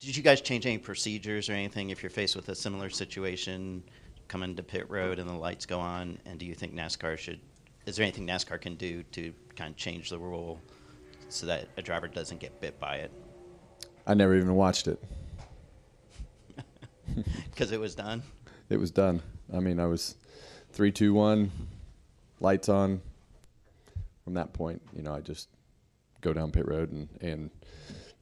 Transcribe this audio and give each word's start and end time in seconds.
Did 0.00 0.14
you 0.16 0.22
guys 0.22 0.42
change 0.42 0.66
any 0.66 0.76
procedures 0.78 1.48
or 1.48 1.54
anything 1.54 1.90
if 1.90 2.02
you're 2.02 2.10
faced 2.10 2.36
with 2.36 2.50
a 2.50 2.54
similar 2.54 2.90
situation, 2.90 3.82
coming 4.28 4.54
to 4.54 4.62
pit 4.62 4.90
road 4.90 5.18
and 5.18 5.28
the 5.28 5.34
lights 5.34 5.64
go 5.64 5.80
on? 5.80 6.18
And 6.26 6.38
do 6.38 6.44
you 6.44 6.54
think 6.54 6.74
NASCAR 6.74 7.16
should? 7.16 7.40
Is 7.86 7.96
there 7.96 8.04
anything 8.04 8.26
NASCAR 8.26 8.60
can 8.60 8.74
do 8.74 9.02
to 9.12 9.32
kind 9.54 9.70
of 9.70 9.76
change 9.76 10.10
the 10.10 10.18
rule 10.18 10.60
so 11.28 11.46
that 11.46 11.68
a 11.78 11.82
driver 11.82 12.08
doesn't 12.08 12.40
get 12.40 12.60
bit 12.60 12.78
by 12.78 12.96
it? 12.96 13.10
I 14.06 14.14
never 14.14 14.36
even 14.36 14.54
watched 14.54 14.86
it. 14.88 15.02
Because 17.50 17.72
it 17.72 17.80
was 17.80 17.94
done. 17.94 18.22
It 18.68 18.78
was 18.78 18.90
done. 18.90 19.22
I 19.54 19.60
mean, 19.60 19.80
I 19.80 19.86
was 19.86 20.16
three, 20.72 20.92
two, 20.92 21.14
one, 21.14 21.50
lights 22.40 22.68
on. 22.68 23.00
From 24.24 24.34
that 24.34 24.52
point, 24.52 24.82
you 24.94 25.02
know, 25.02 25.14
I 25.14 25.20
just 25.20 25.48
go 26.20 26.34
down 26.34 26.50
pit 26.50 26.66
road 26.66 26.90
and, 26.90 27.08
and 27.22 27.50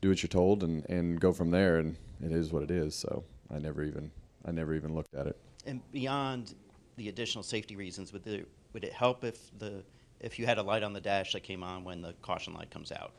do 0.04 0.10
what 0.10 0.22
you're 0.22 0.28
told 0.28 0.62
and, 0.62 0.84
and 0.90 1.18
go 1.18 1.32
from 1.32 1.50
there. 1.50 1.78
And 1.78 1.96
it 2.22 2.30
is 2.30 2.52
what 2.52 2.62
it 2.62 2.70
is. 2.70 2.94
So 2.94 3.24
I 3.52 3.58
never 3.58 3.82
even 3.82 4.10
I 4.44 4.50
never 4.50 4.74
even 4.74 4.94
looked 4.94 5.14
at 5.14 5.26
it. 5.26 5.36
And 5.66 5.80
beyond 5.92 6.54
the 6.96 7.08
additional 7.08 7.42
safety 7.42 7.74
reasons, 7.74 8.12
would 8.12 8.22
the, 8.22 8.44
would 8.74 8.84
it 8.84 8.92
help 8.92 9.24
if 9.24 9.38
the 9.58 9.82
if 10.20 10.38
you 10.38 10.46
had 10.46 10.58
a 10.58 10.62
light 10.62 10.82
on 10.82 10.92
the 10.92 11.00
dash 11.00 11.32
that 11.32 11.42
came 11.42 11.62
on 11.62 11.84
when 11.84 12.02
the 12.02 12.12
caution 12.20 12.52
light 12.52 12.70
comes 12.70 12.92
out? 12.92 13.12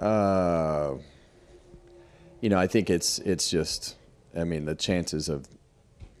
Uh, 0.00 0.94
you 2.40 2.48
know, 2.48 2.58
I 2.58 2.66
think 2.66 2.90
it's 2.90 3.18
it's 3.20 3.50
just. 3.50 3.96
I 4.34 4.44
mean, 4.44 4.64
the 4.64 4.76
chances 4.76 5.28
of 5.28 5.48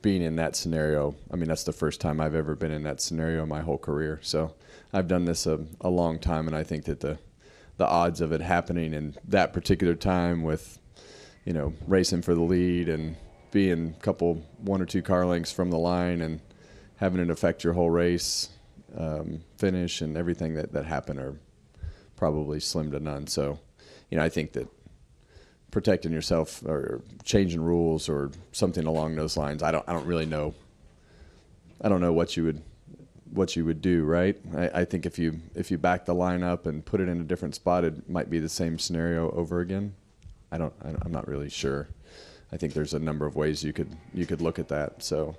being 0.02 0.20
in 0.20 0.34
that 0.36 0.56
scenario. 0.56 1.14
I 1.30 1.36
mean, 1.36 1.48
that's 1.48 1.62
the 1.62 1.72
first 1.72 2.00
time 2.00 2.20
I've 2.20 2.34
ever 2.34 2.56
been 2.56 2.72
in 2.72 2.82
that 2.82 3.00
scenario 3.00 3.44
in 3.44 3.48
my 3.48 3.60
whole 3.60 3.78
career. 3.78 4.18
So 4.20 4.54
I've 4.92 5.06
done 5.06 5.26
this 5.26 5.46
a, 5.46 5.60
a 5.80 5.88
long 5.88 6.18
time, 6.18 6.48
and 6.48 6.56
I 6.56 6.64
think 6.64 6.86
that 6.86 7.00
the 7.00 7.18
the 7.80 7.88
odds 7.88 8.20
of 8.20 8.30
it 8.30 8.42
happening 8.42 8.92
in 8.92 9.16
that 9.26 9.54
particular 9.54 9.94
time 9.94 10.42
with, 10.42 10.78
you 11.46 11.52
know, 11.54 11.72
racing 11.86 12.20
for 12.20 12.34
the 12.34 12.42
lead 12.42 12.90
and 12.90 13.16
being 13.52 13.94
a 13.98 14.02
couple 14.02 14.34
one 14.58 14.82
or 14.82 14.84
two 14.84 15.00
car 15.00 15.24
lengths 15.24 15.50
from 15.50 15.70
the 15.70 15.78
line 15.78 16.20
and 16.20 16.42
having 16.96 17.22
it 17.22 17.30
affect 17.30 17.64
your 17.64 17.72
whole 17.72 17.88
race 17.88 18.50
um, 18.98 19.40
finish 19.56 20.02
and 20.02 20.18
everything 20.18 20.56
that 20.56 20.72
that 20.72 20.84
happened 20.84 21.18
are 21.20 21.40
probably 22.16 22.60
slim 22.60 22.90
to 22.90 23.00
none. 23.00 23.26
So, 23.26 23.58
you 24.10 24.18
know, 24.18 24.24
I 24.24 24.28
think 24.28 24.52
that 24.52 24.68
protecting 25.70 26.12
yourself 26.12 26.62
or 26.66 27.00
changing 27.24 27.62
rules 27.62 28.10
or 28.10 28.30
something 28.52 28.84
along 28.84 29.16
those 29.16 29.38
lines. 29.38 29.62
I 29.62 29.70
don't 29.70 29.88
I 29.88 29.94
don't 29.94 30.06
really 30.06 30.26
know. 30.26 30.54
I 31.80 31.88
don't 31.88 32.02
know 32.02 32.12
what 32.12 32.36
you 32.36 32.44
would 32.44 32.62
what 33.32 33.54
you 33.56 33.64
would 33.64 33.80
do, 33.80 34.04
right? 34.04 34.36
I, 34.56 34.80
I 34.80 34.84
think 34.84 35.06
if 35.06 35.18
you 35.18 35.40
if 35.54 35.70
you 35.70 35.78
back 35.78 36.04
the 36.04 36.14
line 36.14 36.42
up 36.42 36.66
and 36.66 36.84
put 36.84 37.00
it 37.00 37.08
in 37.08 37.20
a 37.20 37.24
different 37.24 37.54
spot, 37.54 37.84
it 37.84 38.08
might 38.08 38.30
be 38.30 38.38
the 38.38 38.48
same 38.48 38.78
scenario 38.78 39.30
over 39.30 39.60
again. 39.60 39.94
I 40.50 40.58
don't. 40.58 40.74
I, 40.84 40.94
I'm 41.02 41.12
not 41.12 41.28
really 41.28 41.50
sure. 41.50 41.88
I 42.52 42.56
think 42.56 42.74
there's 42.74 42.94
a 42.94 42.98
number 42.98 43.26
of 43.26 43.36
ways 43.36 43.62
you 43.62 43.72
could 43.72 43.96
you 44.12 44.26
could 44.26 44.40
look 44.40 44.58
at 44.58 44.68
that. 44.68 45.02
So 45.02 45.36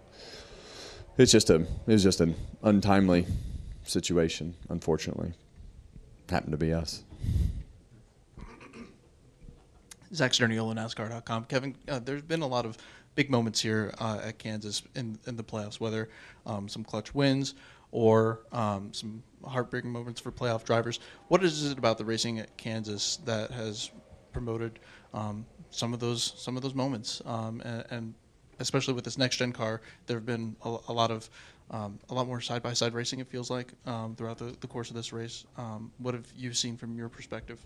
it's 1.17 1.31
just 1.31 1.49
a 1.49 1.65
it's 1.87 2.03
just 2.03 2.21
an 2.21 2.35
untimely 2.63 3.25
situation, 3.83 4.55
unfortunately. 4.69 5.33
Happened 6.29 6.51
to 6.51 6.57
be 6.57 6.73
us. 6.73 7.03
Zach 10.13 10.31
Sterniolo, 10.31 10.73
NASCAR.com. 10.75 11.45
Kevin, 11.45 11.75
uh, 11.89 11.99
there's 11.99 12.21
been 12.21 12.41
a 12.41 12.47
lot 12.47 12.65
of 12.65 12.77
big 13.15 13.29
moments 13.29 13.61
here 13.61 13.93
uh, 13.99 14.19
at 14.23 14.37
Kansas 14.37 14.83
in, 14.95 15.17
in 15.25 15.35
the 15.35 15.43
playoffs, 15.43 15.79
whether 15.79 16.09
um, 16.45 16.67
some 16.67 16.83
clutch 16.83 17.13
wins 17.13 17.55
or 17.91 18.41
um, 18.51 18.93
some 18.93 19.23
heartbreaking 19.45 19.91
moments 19.91 20.21
for 20.21 20.31
playoff 20.31 20.63
drivers. 20.63 20.99
What 21.27 21.43
is 21.43 21.71
it 21.71 21.77
about 21.77 21.97
the 21.97 22.05
racing 22.05 22.39
at 22.39 22.55
Kansas 22.57 23.17
that 23.25 23.51
has 23.51 23.91
promoted 24.31 24.79
um, 25.13 25.45
some 25.69 25.93
of 25.93 25.99
those 25.99 26.33
some 26.37 26.55
of 26.55 26.63
those 26.63 26.75
moments? 26.75 27.21
Um, 27.25 27.61
and, 27.61 27.85
and, 27.89 28.13
especially 28.59 28.93
with 28.93 29.03
this 29.03 29.17
next 29.17 29.37
gen 29.37 29.51
car, 29.51 29.81
there 30.05 30.17
have 30.17 30.25
been 30.25 30.55
a, 30.63 30.77
a 30.89 30.93
lot 30.93 31.09
of 31.09 31.27
um, 31.71 31.97
a 32.09 32.13
lot 32.13 32.27
more 32.27 32.39
side 32.41 32.61
by 32.61 32.73
side 32.73 32.93
racing. 32.93 33.19
It 33.19 33.27
feels 33.27 33.49
like 33.49 33.73
um, 33.87 34.15
throughout 34.15 34.37
the, 34.37 34.55
the 34.59 34.67
course 34.67 34.89
of 34.91 34.95
this 34.95 35.11
race. 35.11 35.45
what 35.97 36.13
have 36.13 36.27
you 36.35 36.53
seen 36.53 36.77
from 36.77 36.95
your 36.95 37.09
perspective? 37.09 37.65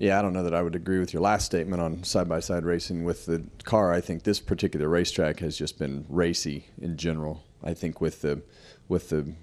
Yeah, 0.00 0.18
I 0.18 0.22
don't 0.22 0.32
know 0.32 0.44
that 0.44 0.54
I 0.54 0.62
would 0.62 0.74
agree 0.74 0.98
with 0.98 1.12
your 1.12 1.20
last 1.20 1.44
statement 1.44 1.82
on 1.82 2.04
side 2.04 2.26
by 2.26 2.40
side 2.40 2.64
racing 2.64 3.04
with 3.04 3.26
the 3.26 3.44
car. 3.64 3.92
I 3.92 4.00
think 4.00 4.22
this 4.22 4.40
particular 4.40 4.88
racetrack 4.88 5.40
has 5.40 5.58
just 5.58 5.78
been 5.78 6.06
racy 6.08 6.68
in 6.80 6.96
general. 6.96 7.44
I 7.62 7.74
think 7.74 8.00
with 8.00 8.22
the 8.22 8.40
with 8.88 9.10
the 9.10 9.34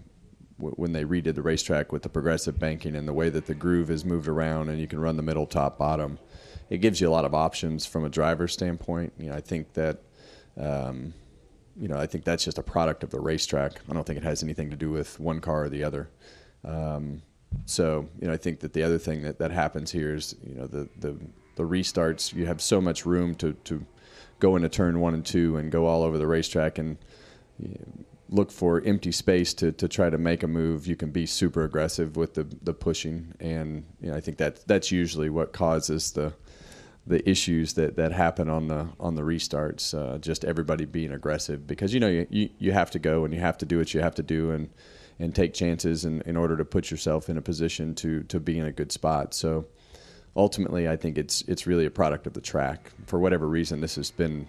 when 0.57 0.94
they 0.94 1.03
redid 1.03 1.35
the 1.35 1.44
racetrack 1.44 1.91
with 1.91 2.01
the 2.01 2.09
progressive 2.09 2.57
banking 2.57 2.95
and 2.95 3.07
the 3.07 3.13
way 3.13 3.29
that 3.29 3.45
the 3.45 3.53
groove 3.53 3.91
is 3.91 4.03
moved 4.03 4.28
around 4.28 4.69
and 4.69 4.81
you 4.81 4.88
can 4.88 5.00
run 5.00 5.16
the 5.16 5.22
middle, 5.22 5.45
top, 5.45 5.78
bottom, 5.78 6.18
it 6.72 6.79
gives 6.79 7.00
you 7.00 7.07
a 7.07 7.12
lot 7.12 7.24
of 7.24 7.35
options 7.35 7.85
from 7.85 8.03
a 8.03 8.09
driver's 8.09 8.51
standpoint. 8.51 9.13
You 9.19 9.29
know, 9.29 9.35
I 9.35 9.41
think 9.41 9.74
that. 9.74 10.01
Um, 10.59 11.13
you 11.79 11.88
know, 11.88 11.97
I 11.97 12.07
think 12.07 12.24
that's 12.24 12.44
just 12.44 12.57
a 12.57 12.63
product 12.63 13.03
of 13.03 13.12
the 13.12 13.19
racetrack. 13.19 13.74
I 13.88 13.94
don't 13.94 14.03
think 14.03 14.18
it 14.18 14.24
has 14.24 14.41
anything 14.41 14.72
to 14.72 14.75
do 14.75 14.89
with 14.89 15.19
one 15.19 15.39
car 15.39 15.66
or 15.66 15.69
the 15.69 15.84
other. 15.84 16.09
Um, 16.66 17.22
so, 17.65 18.07
you 18.19 18.27
know, 18.27 18.33
I 18.33 18.37
think 18.37 18.59
that 18.61 18.73
the 18.73 18.83
other 18.83 18.97
thing 18.97 19.23
that, 19.23 19.39
that 19.39 19.51
happens 19.51 19.91
here 19.91 20.15
is, 20.15 20.35
you 20.45 20.55
know, 20.55 20.67
the, 20.67 20.89
the, 20.99 21.17
the 21.55 21.63
restarts, 21.63 22.33
you 22.33 22.45
have 22.45 22.61
so 22.61 22.79
much 22.79 23.05
room 23.05 23.35
to, 23.35 23.53
to 23.65 23.85
go 24.39 24.55
into 24.55 24.69
turn 24.69 24.99
one 24.99 25.13
and 25.13 25.25
two 25.25 25.57
and 25.57 25.71
go 25.71 25.85
all 25.85 26.03
over 26.03 26.17
the 26.17 26.27
racetrack 26.27 26.77
and 26.77 26.97
look 28.29 28.51
for 28.51 28.81
empty 28.85 29.11
space 29.11 29.53
to, 29.55 29.71
to 29.71 29.87
try 29.87 30.09
to 30.09 30.17
make 30.17 30.43
a 30.43 30.47
move. 30.47 30.87
You 30.87 30.95
can 30.95 31.11
be 31.11 31.25
super 31.25 31.63
aggressive 31.63 32.15
with 32.15 32.35
the, 32.35 32.47
the 32.61 32.73
pushing. 32.73 33.33
And, 33.39 33.85
you 34.01 34.11
know, 34.11 34.15
I 34.15 34.21
think 34.21 34.37
that 34.37 34.67
that's 34.67 34.91
usually 34.91 35.29
what 35.29 35.53
causes 35.53 36.11
the, 36.11 36.33
the 37.07 37.27
issues 37.27 37.73
that, 37.73 37.95
that 37.95 38.11
happen 38.11 38.49
on 38.49 38.67
the 38.67 38.89
on 38.99 39.15
the 39.15 39.21
restarts. 39.21 39.97
Uh, 39.97 40.17
just 40.17 40.43
everybody 40.43 40.85
being 40.85 41.13
aggressive 41.13 41.65
because 41.65 41.93
you 41.93 42.01
know 42.01 42.09
you, 42.09 42.27
you, 42.29 42.49
you 42.59 42.71
have 42.73 42.91
to 42.91 42.99
go 42.99 43.23
and 43.23 43.33
you 43.33 43.39
have 43.39 43.57
to 43.57 43.65
do 43.65 43.77
what 43.77 43.93
you 43.93 44.01
have 44.01 44.15
to 44.15 44.23
do 44.23 44.51
and 44.51 44.69
and 45.19 45.33
take 45.33 45.53
chances 45.53 46.05
in, 46.05 46.22
in 46.22 46.38
order 46.38 46.55
to 46.57 46.66
put 46.66 46.91
yourself 46.91 47.29
in 47.29 47.38
a 47.38 47.41
position 47.41 47.95
to 47.95 48.23
to 48.23 48.39
be 48.39 48.59
in 48.59 48.66
a 48.66 48.72
good 48.72 48.91
spot. 48.91 49.33
So 49.33 49.66
ultimately, 50.35 50.88
I 50.88 50.95
think 50.95 51.17
it's 51.17 51.41
it's 51.44 51.67
really 51.67 51.85
a 51.85 51.91
product 51.91 52.28
of 52.28 52.33
the 52.33 52.41
track. 52.41 52.91
For 53.05 53.19
whatever 53.19 53.47
reason, 53.47 53.81
this 53.81 53.95
has 53.95 54.11
been 54.11 54.47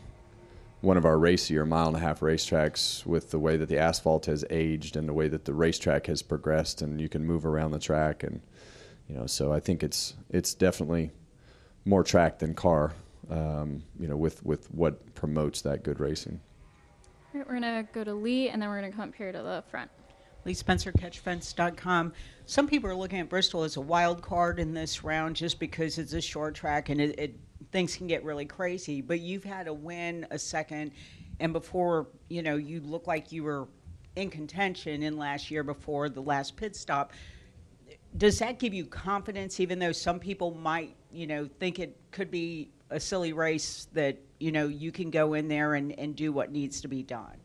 one 0.81 0.97
of 0.97 1.05
our 1.05 1.19
racier 1.19 1.67
mile 1.67 1.89
and 1.89 1.97
a 1.97 2.01
half 2.01 2.21
racetracks 2.21 3.05
with 3.05 3.31
the 3.31 3.39
way 3.39 3.57
that 3.57 3.69
the 3.69 3.79
asphalt 3.79 4.27
has 4.27 4.45
aged 4.49 4.97
and 4.97 5.09
the 5.09 5.13
way 5.13 5.27
that 5.27 5.45
the 5.45 5.55
racetrack 5.55 6.07
has 6.07 6.23
progressed, 6.23 6.83
and 6.83 7.01
you 7.01 7.09
can 7.09 7.25
move 7.25 7.45
around 7.45 7.73
the 7.73 7.79
track, 7.79 8.23
and 8.23 8.41
you 9.09 9.17
know. 9.17 9.27
So 9.27 9.53
I 9.53 9.61
think 9.61 9.83
it's 9.83 10.15
it's 10.31 10.55
definitely 10.55 11.11
more 11.85 12.05
track 12.05 12.39
than 12.39 12.55
car. 12.55 12.93
Um, 13.31 13.83
you 13.99 14.09
know, 14.09 14.17
with 14.17 14.45
with 14.45 14.73
what 14.73 15.15
promotes 15.15 15.63
that 15.63 15.83
good 15.83 16.01
racing. 16.01 16.41
All 17.35 17.41
right, 17.41 17.49
we're 17.49 17.55
gonna 17.55 17.87
go 17.93 18.05
to 18.05 18.15
Lee, 18.15 18.49
and 18.49 18.63
then 18.63 18.69
we're 18.69 18.81
gonna 18.81 18.93
come 18.93 19.09
up 19.11 19.15
here 19.15 19.33
to 19.33 19.43
the 19.43 19.65
front. 19.71 19.91
Lee 20.49 20.55
Spencer, 20.55 20.93
CatchFence.com. 20.93 22.15
Some 22.47 22.67
people 22.67 22.89
are 22.89 22.95
looking 22.95 23.21
at 23.21 23.29
Bristol 23.29 23.65
as 23.65 23.77
a 23.77 23.83
wild 23.83 24.23
card 24.23 24.59
in 24.59 24.73
this 24.73 25.05
round 25.05 25.37
just 25.37 25.61
because 25.61 25.99
it's 25.99 26.15
a 26.15 26.23
short 26.23 26.55
track 26.55 26.89
and 26.89 27.03
it, 27.03 27.21
it 27.21 27.35
things 27.71 27.95
can 27.95 28.07
get 28.07 28.25
really 28.25 28.47
crazy. 28.47 29.03
But 29.03 29.21
you've 29.21 29.45
had 29.45 29.69
a 29.69 29.75
win, 29.75 30.27
a 30.31 30.39
second, 30.39 30.93
and 31.39 31.53
before 31.53 32.07
you 32.31 32.43
know 32.43 32.57
you 32.57 32.81
look 32.81 33.07
like 33.07 33.31
you 33.31 33.45
were 33.45 33.69
in 34.17 34.31
contention 34.31 35.03
in 35.03 35.19
last 35.19 35.51
year 35.51 35.63
before 35.63 36.09
the 36.09 36.23
last 36.23 36.57
pit 36.57 36.75
stop. 36.75 37.13
Does 38.17 38.39
that 38.39 38.59
give 38.59 38.73
you 38.73 38.87
confidence, 38.87 39.61
even 39.61 39.79
though 39.79 39.93
some 39.93 40.19
people 40.19 40.55
might, 40.55 40.97
you 41.13 41.27
know, 41.27 41.47
think 41.61 41.79
it 41.79 41.95
could 42.11 42.31
be 42.31 42.71
a 42.89 42.99
silly 42.99 43.35
race 43.35 43.87
that 43.93 44.17
you 44.41 44.51
know 44.51 44.67
you 44.67 44.93
can 44.93 45.11
go 45.11 45.35
in 45.35 45.47
there 45.47 45.75
and, 45.75 45.93
and 45.99 46.17
do 46.17 46.33
what 46.33 46.51
needs 46.51 46.81
to 46.81 46.89
be 46.89 47.03
done? 47.03 47.37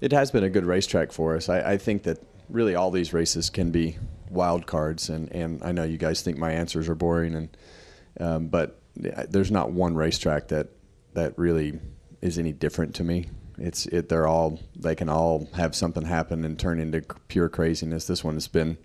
It 0.00 0.12
has 0.12 0.30
been 0.30 0.44
a 0.44 0.50
good 0.50 0.64
racetrack 0.64 1.12
for 1.12 1.36
us. 1.36 1.48
I, 1.48 1.72
I 1.72 1.76
think 1.78 2.02
that 2.04 2.18
really 2.48 2.74
all 2.74 2.90
these 2.90 3.12
races 3.12 3.50
can 3.50 3.70
be 3.70 3.96
wild 4.30 4.66
cards, 4.66 5.08
and, 5.08 5.32
and 5.32 5.62
I 5.62 5.72
know 5.72 5.84
you 5.84 5.98
guys 5.98 6.22
think 6.22 6.36
my 6.36 6.52
answers 6.52 6.88
are 6.88 6.94
boring, 6.94 7.34
and 7.34 7.56
um, 8.18 8.48
but 8.48 8.80
there's 8.96 9.50
not 9.50 9.72
one 9.72 9.94
racetrack 9.94 10.48
that 10.48 10.68
that 11.14 11.38
really 11.38 11.78
is 12.22 12.38
any 12.38 12.52
different 12.52 12.94
to 12.96 13.04
me. 13.04 13.28
It's 13.58 13.86
it. 13.86 14.08
They're 14.08 14.26
all 14.26 14.60
they 14.74 14.94
can 14.94 15.08
all 15.08 15.48
have 15.54 15.74
something 15.74 16.04
happen 16.04 16.44
and 16.44 16.58
turn 16.58 16.80
into 16.80 17.02
pure 17.28 17.48
craziness. 17.48 18.06
This 18.06 18.22
one 18.22 18.34
has 18.34 18.48
been 18.48 18.76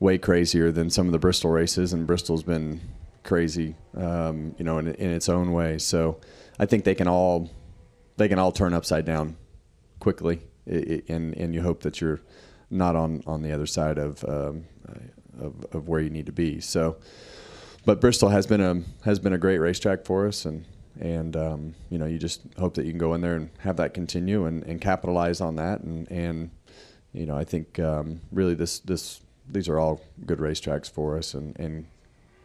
way 0.00 0.18
crazier 0.18 0.72
than 0.72 0.90
some 0.90 1.06
of 1.06 1.12
the 1.12 1.18
Bristol 1.18 1.50
races, 1.50 1.92
and 1.92 2.06
Bristol's 2.06 2.42
been 2.42 2.80
crazy, 3.22 3.76
um, 3.96 4.54
you 4.58 4.64
know, 4.64 4.78
in, 4.78 4.88
in 4.88 5.10
its 5.10 5.28
own 5.28 5.52
way. 5.52 5.78
So 5.78 6.20
I 6.58 6.66
think 6.66 6.84
they 6.84 6.94
can 6.94 7.08
all 7.08 7.50
they 8.16 8.28
can 8.28 8.38
all 8.38 8.52
turn 8.52 8.74
upside 8.74 9.04
down 9.04 9.36
quickly, 10.04 10.42
and 10.66 11.34
and 11.34 11.54
you 11.54 11.62
hope 11.62 11.80
that 11.82 11.98
you're 11.98 12.20
not 12.70 12.94
on 12.94 13.22
on 13.26 13.40
the 13.40 13.50
other 13.50 13.64
side 13.64 13.96
of 13.96 14.22
um, 14.24 14.66
of, 15.40 15.64
of 15.72 15.88
where 15.88 16.00
you 16.00 16.10
need 16.10 16.26
to 16.26 16.32
be. 16.32 16.60
So, 16.60 16.96
but 17.86 18.02
Bristol 18.02 18.28
has 18.28 18.46
been 18.46 18.60
a 18.60 18.82
has 19.06 19.18
been 19.18 19.32
a 19.32 19.38
great 19.38 19.58
racetrack 19.58 20.04
for 20.04 20.28
us, 20.28 20.44
and 20.44 20.66
and 21.00 21.34
um, 21.36 21.74
you 21.88 21.96
know 21.96 22.04
you 22.04 22.18
just 22.18 22.42
hope 22.58 22.74
that 22.74 22.84
you 22.84 22.92
can 22.92 22.98
go 22.98 23.14
in 23.14 23.22
there 23.22 23.36
and 23.36 23.48
have 23.60 23.78
that 23.78 23.94
continue 23.94 24.44
and, 24.44 24.62
and 24.64 24.78
capitalize 24.78 25.40
on 25.40 25.56
that, 25.56 25.80
and 25.80 26.06
and 26.10 26.50
you 27.14 27.24
know 27.24 27.36
I 27.36 27.44
think 27.44 27.78
um, 27.78 28.20
really 28.30 28.54
this 28.54 28.80
this 28.80 29.22
these 29.48 29.70
are 29.70 29.78
all 29.78 30.02
good 30.26 30.38
racetracks 30.38 30.90
for 30.90 31.16
us, 31.16 31.32
and 31.32 31.58
and 31.58 31.86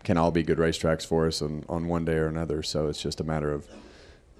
can 0.06 0.16
all 0.18 0.32
be 0.32 0.44
good 0.44 0.60
racetracks 0.60 1.06
for 1.06 1.28
us 1.28 1.42
on, 1.42 1.66
on 1.68 1.90
one 1.90 2.06
day 2.06 2.16
or 2.16 2.28
another. 2.28 2.64
So 2.64 2.88
it's 2.88 3.02
just 3.02 3.20
a 3.20 3.26
matter 3.26 3.52
of 3.52 3.68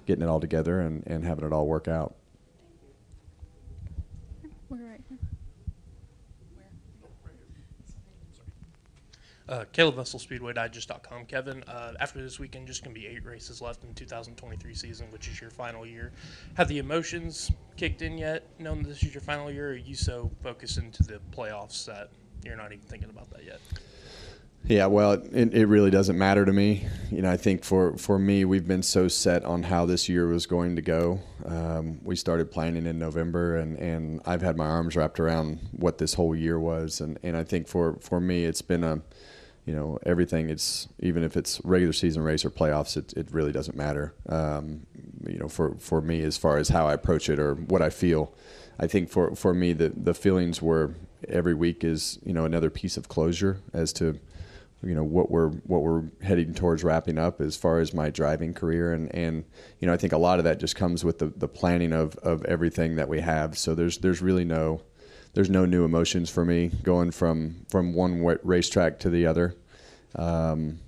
getting 0.06 0.24
it 0.24 0.28
all 0.28 0.40
together 0.40 0.80
and, 0.80 1.06
and 1.06 1.22
having 1.22 1.44
it 1.44 1.52
all 1.52 1.66
work 1.66 1.86
out. 1.86 2.14
We're 4.70 4.78
right 4.78 5.00
here. 5.08 5.18
Uh, 9.50 9.64
Caleb 9.72 9.96
Vessel. 9.96 10.20
Kevin, 11.26 11.64
uh, 11.64 11.92
after 11.98 12.22
this 12.22 12.38
weekend, 12.38 12.68
just 12.68 12.84
going 12.84 12.94
to 12.94 13.00
be 13.00 13.08
eight 13.08 13.24
races 13.24 13.60
left 13.60 13.82
in 13.82 13.92
2023 13.94 14.74
season, 14.74 15.10
which 15.10 15.26
is 15.26 15.40
your 15.40 15.50
final 15.50 15.84
year. 15.84 16.12
Have 16.54 16.68
the 16.68 16.78
emotions 16.78 17.50
kicked 17.76 18.00
in 18.00 18.16
yet, 18.16 18.46
knowing 18.60 18.84
that 18.84 18.90
this 18.90 19.02
is 19.02 19.12
your 19.12 19.22
final 19.22 19.50
year, 19.50 19.70
are 19.70 19.74
you 19.74 19.96
so 19.96 20.30
focused 20.40 20.78
into 20.78 21.02
the 21.02 21.20
playoffs 21.36 21.84
that 21.86 22.10
you're 22.44 22.56
not 22.56 22.70
even 22.70 22.84
thinking 22.84 23.10
about 23.10 23.28
that 23.30 23.44
yet? 23.44 23.58
Yeah, 24.66 24.86
well, 24.86 25.14
it, 25.14 25.52
it 25.52 25.66
really 25.66 25.90
doesn't 25.90 26.16
matter 26.16 26.44
to 26.44 26.52
me. 26.52 26.86
You 27.10 27.22
know, 27.22 27.32
I 27.32 27.36
think 27.36 27.64
for, 27.64 27.96
for 27.96 28.20
me, 28.20 28.44
we've 28.44 28.68
been 28.68 28.84
so 28.84 29.08
set 29.08 29.44
on 29.44 29.64
how 29.64 29.84
this 29.84 30.08
year 30.08 30.28
was 30.28 30.46
going 30.46 30.76
to 30.76 30.82
go. 30.82 31.18
Um, 31.44 31.98
we 32.04 32.14
started 32.14 32.52
planning 32.52 32.86
in 32.86 33.00
November, 33.00 33.56
and, 33.56 33.76
and 33.78 34.20
I've 34.26 34.42
had 34.42 34.56
my 34.56 34.66
arms 34.66 34.94
wrapped 34.94 35.18
around 35.18 35.58
what 35.72 35.98
this 35.98 36.14
whole 36.14 36.36
year 36.36 36.60
was. 36.60 37.00
And, 37.00 37.18
and 37.24 37.36
I 37.36 37.42
think 37.42 37.66
for, 37.66 37.96
for 38.00 38.20
me, 38.20 38.44
it's 38.44 38.62
been 38.62 38.84
a, 38.84 39.00
you 39.70 39.76
know, 39.76 40.00
everything. 40.04 40.50
It's 40.50 40.88
even 40.98 41.22
if 41.22 41.36
it's 41.36 41.60
regular 41.62 41.92
season 41.92 42.22
race 42.22 42.44
or 42.44 42.50
playoffs, 42.50 42.96
it, 42.96 43.12
it 43.16 43.28
really 43.30 43.52
doesn't 43.52 43.76
matter. 43.76 44.12
Um, 44.28 44.84
you 45.24 45.38
know, 45.38 45.46
for, 45.46 45.76
for 45.78 46.00
me, 46.00 46.22
as 46.22 46.36
far 46.36 46.56
as 46.56 46.70
how 46.70 46.88
I 46.88 46.94
approach 46.94 47.28
it 47.28 47.38
or 47.38 47.54
what 47.54 47.80
I 47.80 47.88
feel, 47.88 48.34
I 48.80 48.88
think 48.88 49.10
for, 49.10 49.36
for 49.36 49.54
me, 49.54 49.72
the, 49.72 49.90
the 49.90 50.12
feelings 50.12 50.60
were 50.60 50.96
every 51.28 51.54
week 51.54 51.84
is, 51.84 52.18
you 52.24 52.32
know, 52.32 52.44
another 52.44 52.68
piece 52.68 52.96
of 52.96 53.08
closure 53.08 53.60
as 53.72 53.92
to, 53.94 54.18
you 54.82 54.94
know 54.94 55.04
what 55.04 55.30
we're 55.30 55.50
what 55.50 55.82
we're 55.82 56.04
heading 56.22 56.54
towards 56.54 56.82
wrapping 56.82 57.18
up 57.18 57.42
as 57.42 57.54
far 57.54 57.80
as 57.80 57.92
my 57.92 58.08
driving 58.08 58.54
career 58.54 58.94
and 58.94 59.14
and 59.14 59.44
you 59.78 59.86
know 59.86 59.92
I 59.92 59.98
think 59.98 60.14
a 60.14 60.16
lot 60.16 60.38
of 60.38 60.46
that 60.46 60.58
just 60.58 60.74
comes 60.74 61.04
with 61.04 61.18
the, 61.18 61.26
the 61.26 61.48
planning 61.48 61.92
of 61.92 62.16
of 62.22 62.42
everything 62.46 62.96
that 62.96 63.06
we 63.06 63.20
have 63.20 63.58
so 63.58 63.74
there's 63.74 63.98
there's 63.98 64.22
really 64.22 64.46
no 64.46 64.80
there's 65.34 65.50
no 65.50 65.64
new 65.64 65.84
emotions 65.84 66.30
for 66.30 66.44
me 66.44 66.70
going 66.82 67.10
from 67.10 67.66
from 67.68 67.94
one 67.94 68.22
racetrack 68.42 68.98
to 69.00 69.10
the 69.10 69.26
other. 69.26 69.54
Um, 70.16 70.80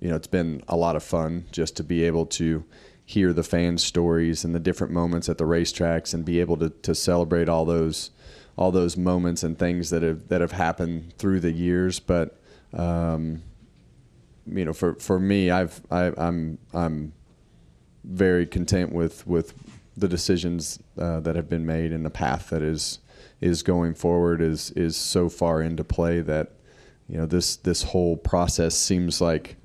you 0.00 0.08
know 0.08 0.16
it's 0.16 0.26
been 0.26 0.62
a 0.68 0.76
lot 0.76 0.96
of 0.96 1.02
fun 1.02 1.44
just 1.52 1.76
to 1.76 1.84
be 1.84 2.04
able 2.04 2.26
to 2.26 2.64
hear 3.04 3.32
the 3.32 3.42
fans 3.42 3.82
stories 3.82 4.44
and 4.44 4.54
the 4.54 4.60
different 4.60 4.92
moments 4.92 5.28
at 5.28 5.36
the 5.36 5.44
racetracks 5.44 6.14
and 6.14 6.24
be 6.24 6.38
able 6.40 6.56
to, 6.56 6.70
to 6.70 6.94
celebrate 6.94 7.48
all 7.48 7.64
those 7.64 8.10
all 8.56 8.70
those 8.70 8.96
moments 8.96 9.42
and 9.42 9.58
things 9.58 9.90
that 9.90 10.02
have 10.02 10.28
that 10.28 10.40
have 10.40 10.52
happened 10.52 11.12
through 11.18 11.40
the 11.40 11.50
years. 11.52 11.98
But 11.98 12.40
um, 12.72 13.42
you 14.46 14.64
know, 14.64 14.72
for, 14.72 14.94
for 14.94 15.18
me, 15.18 15.50
I've 15.50 15.80
I, 15.90 16.12
I'm 16.16 16.58
I'm 16.72 17.12
very 18.04 18.46
content 18.46 18.92
with 18.92 19.26
with 19.26 19.54
the 19.96 20.08
decisions 20.08 20.78
uh, 20.98 21.20
that 21.20 21.36
have 21.36 21.48
been 21.48 21.66
made 21.66 21.92
and 21.92 22.04
the 22.04 22.10
path 22.10 22.50
that 22.50 22.62
is 22.62 23.00
is 23.40 23.62
going 23.62 23.94
forward 23.94 24.40
is 24.40 24.70
is 24.72 24.96
so 24.96 25.28
far 25.28 25.62
into 25.62 25.84
play 25.84 26.20
that 26.20 26.52
you 27.08 27.16
know 27.16 27.26
this 27.26 27.56
this 27.56 27.82
whole 27.82 28.16
process 28.16 28.74
seems 28.74 29.20
like 29.20 29.56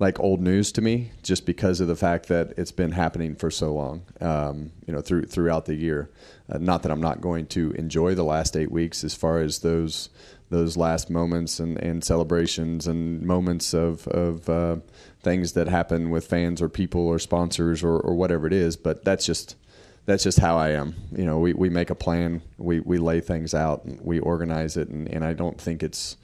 like 0.00 0.18
old 0.18 0.40
news 0.40 0.72
to 0.72 0.80
me 0.80 1.12
just 1.22 1.46
because 1.46 1.80
of 1.80 1.86
the 1.86 1.96
fact 1.96 2.26
that 2.26 2.52
it's 2.56 2.72
been 2.72 2.92
happening 2.92 3.34
for 3.34 3.50
so 3.50 3.72
long 3.72 4.02
um, 4.20 4.72
you 4.86 4.92
know 4.92 5.00
through 5.00 5.24
throughout 5.24 5.66
the 5.66 5.74
year 5.74 6.10
uh, 6.50 6.58
not 6.58 6.82
that 6.82 6.92
I'm 6.92 7.00
not 7.00 7.20
going 7.20 7.46
to 7.48 7.70
enjoy 7.72 8.14
the 8.14 8.24
last 8.24 8.56
eight 8.56 8.70
weeks 8.70 9.04
as 9.04 9.14
far 9.14 9.38
as 9.38 9.60
those 9.60 10.10
those 10.50 10.76
last 10.76 11.10
moments 11.10 11.58
and, 11.58 11.78
and 11.78 12.04
celebrations 12.04 12.86
and 12.86 13.22
moments 13.22 13.74
of, 13.74 14.06
of 14.08 14.48
uh, 14.48 14.76
things 15.20 15.52
that 15.52 15.68
happen 15.68 16.10
with 16.10 16.26
fans 16.26 16.62
or 16.62 16.68
people 16.68 17.06
or 17.06 17.18
sponsors 17.18 17.82
or, 17.82 17.98
or 17.98 18.14
whatever 18.14 18.46
it 18.46 18.52
is. 18.52 18.76
But 18.76 19.04
that's 19.04 19.26
just 19.26 19.56
that's 20.06 20.24
just 20.24 20.38
how 20.38 20.56
I 20.56 20.70
am. 20.70 20.94
You 21.12 21.24
know, 21.24 21.38
we, 21.38 21.54
we 21.54 21.70
make 21.70 21.90
a 21.90 21.94
plan, 21.94 22.42
we, 22.58 22.80
we 22.80 22.98
lay 22.98 23.20
things 23.20 23.54
out, 23.54 23.84
and 23.84 24.00
we 24.02 24.18
organize 24.18 24.76
it, 24.76 24.88
and, 24.88 25.08
and 25.08 25.24
I 25.24 25.32
don't 25.32 25.60
think 25.60 25.82
it's 25.82 26.16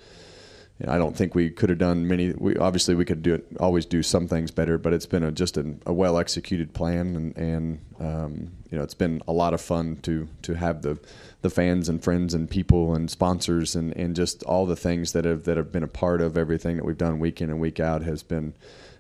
I 0.89 0.97
don't 0.97 1.15
think 1.15 1.35
we 1.35 1.51
could 1.51 1.69
have 1.69 1.79
done 1.79 2.09
many. 2.09 2.33
We 2.33 2.57
obviously 2.57 2.95
we 2.95 3.05
could 3.05 3.23
do 3.23 3.35
it, 3.35 3.47
always 3.59 3.85
do 3.85 4.03
some 4.03 4.27
things 4.27 4.51
better, 4.51 4.79
but 4.79 4.95
it's 4.95 5.05
been 5.05 5.23
a, 5.23 5.31
just 5.31 5.59
a, 5.59 5.75
a 5.85 5.93
well 5.93 6.19
executed 6.19 6.73
plan, 6.73 7.17
and, 7.17 7.37
and 7.37 7.81
um, 7.99 8.53
you 8.71 8.79
know 8.79 8.85
it's 8.85 8.95
been 8.95 9.21
a 9.29 9.33
lot 9.33 9.53
of 9.53 9.61
fun 9.61 9.97
to 10.03 10.29
to 10.43 10.55
have 10.55 10.81
the 10.81 10.99
the 11.43 11.51
fans 11.51 11.89
and 11.89 12.03
friends 12.03 12.33
and 12.33 12.49
people 12.49 12.95
and 12.95 13.11
sponsors 13.11 13.75
and, 13.75 13.95
and 13.97 14.17
just 14.17 14.43
all 14.45 14.65
the 14.65 14.77
things 14.77 15.13
that 15.13 15.25
have 15.25 15.45
that 15.45 15.57
have 15.57 15.71
been 15.71 15.83
a 15.83 15.89
part 15.89 16.23
of 16.23 16.39
everything 16.39 16.77
that 16.77 16.85
we've 16.85 16.99
done 16.99 17.19
week 17.19 17.43
in 17.43 17.51
and 17.51 17.61
week 17.61 17.81
out 17.81 18.03
has 18.03 18.23
been 18.23 18.55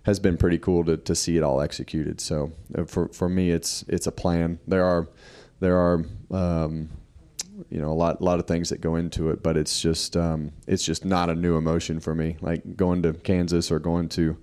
has 0.04 0.18
been 0.18 0.36
pretty 0.36 0.58
cool 0.58 0.84
to, 0.84 0.96
to 0.96 1.14
see 1.14 1.36
it 1.36 1.42
all 1.42 1.60
executed. 1.60 2.20
So 2.20 2.52
uh, 2.76 2.84
for 2.84 3.08
for 3.08 3.28
me, 3.28 3.50
it's 3.50 3.84
it's 3.88 4.06
a 4.06 4.12
plan. 4.12 4.58
There 4.66 4.84
are 4.84 5.08
there 5.60 5.76
are 5.76 6.04
um, 6.30 6.88
you 7.68 7.80
know 7.80 7.90
a 7.90 7.94
lot 7.94 8.22
lot 8.22 8.38
of 8.38 8.46
things 8.46 8.70
that 8.70 8.80
go 8.80 8.96
into 8.96 9.30
it, 9.30 9.42
but 9.42 9.56
it's 9.56 9.80
just 9.80 10.16
um, 10.16 10.52
it's 10.66 10.84
just 10.84 11.04
not 11.04 11.30
a 11.30 11.34
new 11.34 11.56
emotion 11.56 12.00
for 12.00 12.14
me. 12.14 12.36
Like 12.40 12.76
going 12.76 13.02
to 13.02 13.12
Kansas 13.12 13.70
or 13.70 13.78
going 13.78 14.08
to 14.10 14.36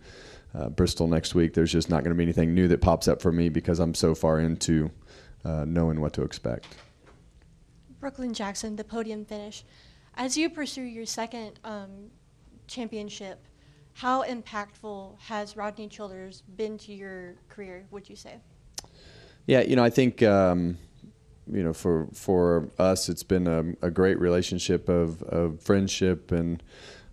uh, 0.54 0.70
Bristol 0.70 1.08
next 1.08 1.36
week, 1.36 1.54
there's 1.54 1.72
just 1.72 1.90
not 1.90 2.04
going 2.04 2.16
to 2.16 2.18
be 2.18 2.24
anything 2.24 2.54
new 2.54 2.68
that 2.68 2.82
pops 2.82 3.08
up 3.08 3.22
for 3.22 3.32
me 3.32 3.50
because 3.50 3.80
I'm 3.80 3.94
so 3.94 4.16
far 4.16 4.40
into 4.40 4.92
uh, 5.44 5.66
knowing 5.66 6.02
what 6.02 6.14
to 6.14 6.24
expect. 6.24 6.68
Brooklyn 8.00 8.34
Jackson, 8.34 8.76
the 8.76 8.84
podium 8.84 9.26
finish. 9.26 9.64
As 10.16 10.38
you 10.38 10.50
pursue 10.50 10.84
your 10.84 11.06
second 11.06 11.60
um, 11.64 12.10
championship, 12.68 13.44
how 13.98 14.24
impactful 14.24 15.18
has 15.20 15.58
Rodney 15.58 15.88
Childers 15.88 16.44
been 16.56 16.78
to 16.78 16.94
your 16.94 17.34
career, 17.50 17.88
would 17.90 18.08
you 18.08 18.16
say? 18.16 18.36
Yeah, 19.48 19.62
you 19.62 19.76
know, 19.76 19.84
I 19.84 19.90
think, 19.90 20.22
um, 20.22 20.78
you 21.52 21.64
know, 21.64 21.74
for 21.74 22.08
for 22.14 22.70
us, 22.78 23.10
it's 23.10 23.24
been 23.24 23.48
a, 23.48 23.88
a 23.88 23.90
great 23.90 24.20
relationship 24.20 24.88
of, 24.88 25.24
of 25.24 25.60
friendship 25.62 26.32
and, 26.32 26.62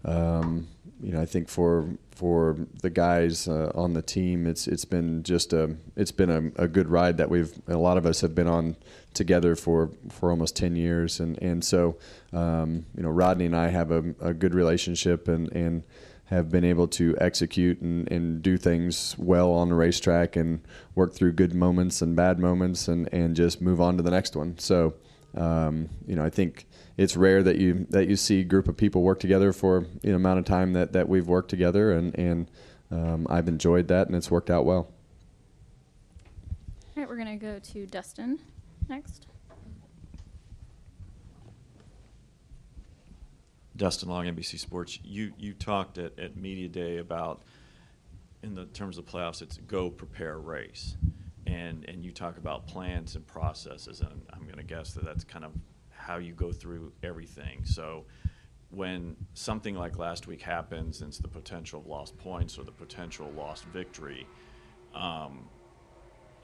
um, 0.05 0.69
you 1.01 1.13
know, 1.13 1.23
I 1.23 1.25
think 1.25 1.49
for 1.49 1.89
for 2.11 2.57
the 2.83 2.91
guys 2.91 3.49
uh, 3.49 3.73
on 3.75 3.95
the 3.95 4.03
team, 4.03 4.47
it's 4.47 4.69
it's 4.69 4.85
been 4.85 5.23
just 5.23 5.55
a 5.55 5.77
it's 5.97 6.13
been 6.13 6.31
a, 6.31 6.63
a, 6.65 6.69
good 6.69 6.89
ride 6.89 7.17
that 7.17 7.31
we've 7.31 7.53
a 7.67 7.77
lot 7.77 7.97
of 7.97 8.07
us 8.07 8.21
have 8.21 8.35
been 8.35 8.47
on 8.47 8.77
together 9.15 9.57
for, 9.57 9.91
for 10.11 10.31
almost 10.31 10.55
ten 10.55 10.77
years, 10.77 11.19
and 11.19 11.41
and 11.43 11.65
so 11.65 11.97
um, 12.33 12.87
you 12.97 13.03
know 13.03 13.11
Rodney 13.11 13.47
and 13.47 13.57
I 13.57 13.69
have 13.69 13.91
a, 13.91 14.15
a 14.21 14.33
good 14.33 14.55
relationship 14.55 15.29
and 15.29 15.51
and 15.53 15.83
have 16.35 16.51
been 16.51 16.65
able 16.65 16.89
to 16.89 17.17
execute 17.21 17.81
and, 17.81 18.11
and 18.11 18.43
do 18.43 18.57
things 18.57 19.17
well 19.19 19.53
on 19.53 19.69
the 19.69 19.75
racetrack 19.75 20.37
and 20.37 20.61
work 20.95 21.15
through 21.15 21.33
good 21.33 21.55
moments 21.55 22.03
and 22.03 22.17
bad 22.17 22.39
moments 22.39 22.89
and, 22.89 23.09
and 23.13 23.37
just 23.37 23.63
move 23.63 23.81
on 23.81 23.97
to 23.97 24.03
the 24.03 24.11
next 24.11 24.37
one. 24.37 24.59
So 24.59 24.95
um, 25.37 25.89
you 26.07 26.15
know 26.15 26.25
I 26.25 26.31
think 26.31 26.67
it's 26.97 27.17
rare 27.17 27.43
that 27.43 27.57
you 27.57 27.87
that 27.91 28.09
you 28.09 28.17
see 28.17 28.41
a 28.41 28.45
group 28.45 28.69
of 28.69 28.77
people 28.77 29.03
work 29.03 29.19
together 29.19 29.53
for 29.53 29.87
the 30.03 30.15
amount 30.15 30.39
of 30.39 30.45
time 30.45 30.73
that, 30.75 30.93
that 30.93 31.09
we've 31.09 31.27
worked 31.27 31.51
together, 31.51 31.93
and 31.93 32.17
and 32.19 32.51
um, 32.91 33.27
I've 33.29 33.49
enjoyed 33.49 33.89
that, 33.89 34.07
and 34.07 34.17
it's 34.17 34.31
worked 34.31 34.51
out 34.51 34.65
well. 34.65 34.89
All 36.97 37.03
right, 37.03 37.09
we're 37.09 37.17
gonna 37.17 37.37
go 37.37 37.59
to 37.59 37.87
Dustin 37.87 38.39
next. 38.89 39.27
Dustin 43.77 44.09
Long, 44.09 44.27
NBC 44.27 44.59
Sports. 44.59 44.99
You 45.03 45.33
you 45.39 45.53
talked 45.53 45.99
at, 45.99 46.19
at 46.19 46.37
media 46.37 46.69
day 46.69 46.99
about 46.99 47.43
in 48.43 48.55
the 48.55 48.67
terms 48.67 48.99
of 48.99 49.07
playoffs, 49.07 49.43
it's 49.43 49.57
go 49.67 49.91
prepare 49.91 50.39
race, 50.39 50.97
and 51.47 51.85
and 51.89 52.05
you 52.05 52.13
talk 52.13 52.39
about 52.39 52.67
plans 52.67 53.17
and 53.17 53.27
processes, 53.27 54.01
and 54.01 54.23
I'm 54.33 54.45
going 54.45 54.59
to 54.59 54.65
guess 54.65 54.93
that 54.95 55.05
that's 55.05 55.25
kind 55.25 55.45
of 55.45 55.53
how 55.91 56.19
you 56.19 56.33
go 56.35 56.53
through 56.53 56.93
everything. 57.03 57.65
So 57.65 58.05
when 58.71 59.17
something 59.35 59.75
like 59.75 59.99
last 59.99 60.27
week 60.27 60.43
happens, 60.43 61.01
and 61.01 61.09
it's 61.09 61.19
the 61.19 61.29
potential 61.29 61.81
of 61.81 61.87
lost 61.87 62.17
points 62.19 62.59
or 62.59 62.65
the 62.65 62.73
potential 62.73 63.33
lost 63.37 63.65
victory, 63.67 64.27
um, 64.95 65.49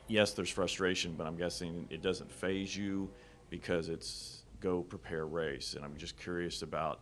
yes, 0.08 0.32
there's 0.32 0.50
frustration, 0.50 1.14
but 1.16 1.26
I'm 1.26 1.36
guessing 1.36 1.86
it 1.90 2.02
doesn't 2.02 2.30
faze 2.30 2.76
you 2.76 3.10
because 3.50 3.88
it's 3.88 4.42
go 4.60 4.82
prepare 4.82 5.26
race. 5.26 5.74
And 5.74 5.84
I'm 5.84 5.96
just 5.96 6.16
curious 6.18 6.62
about 6.62 7.00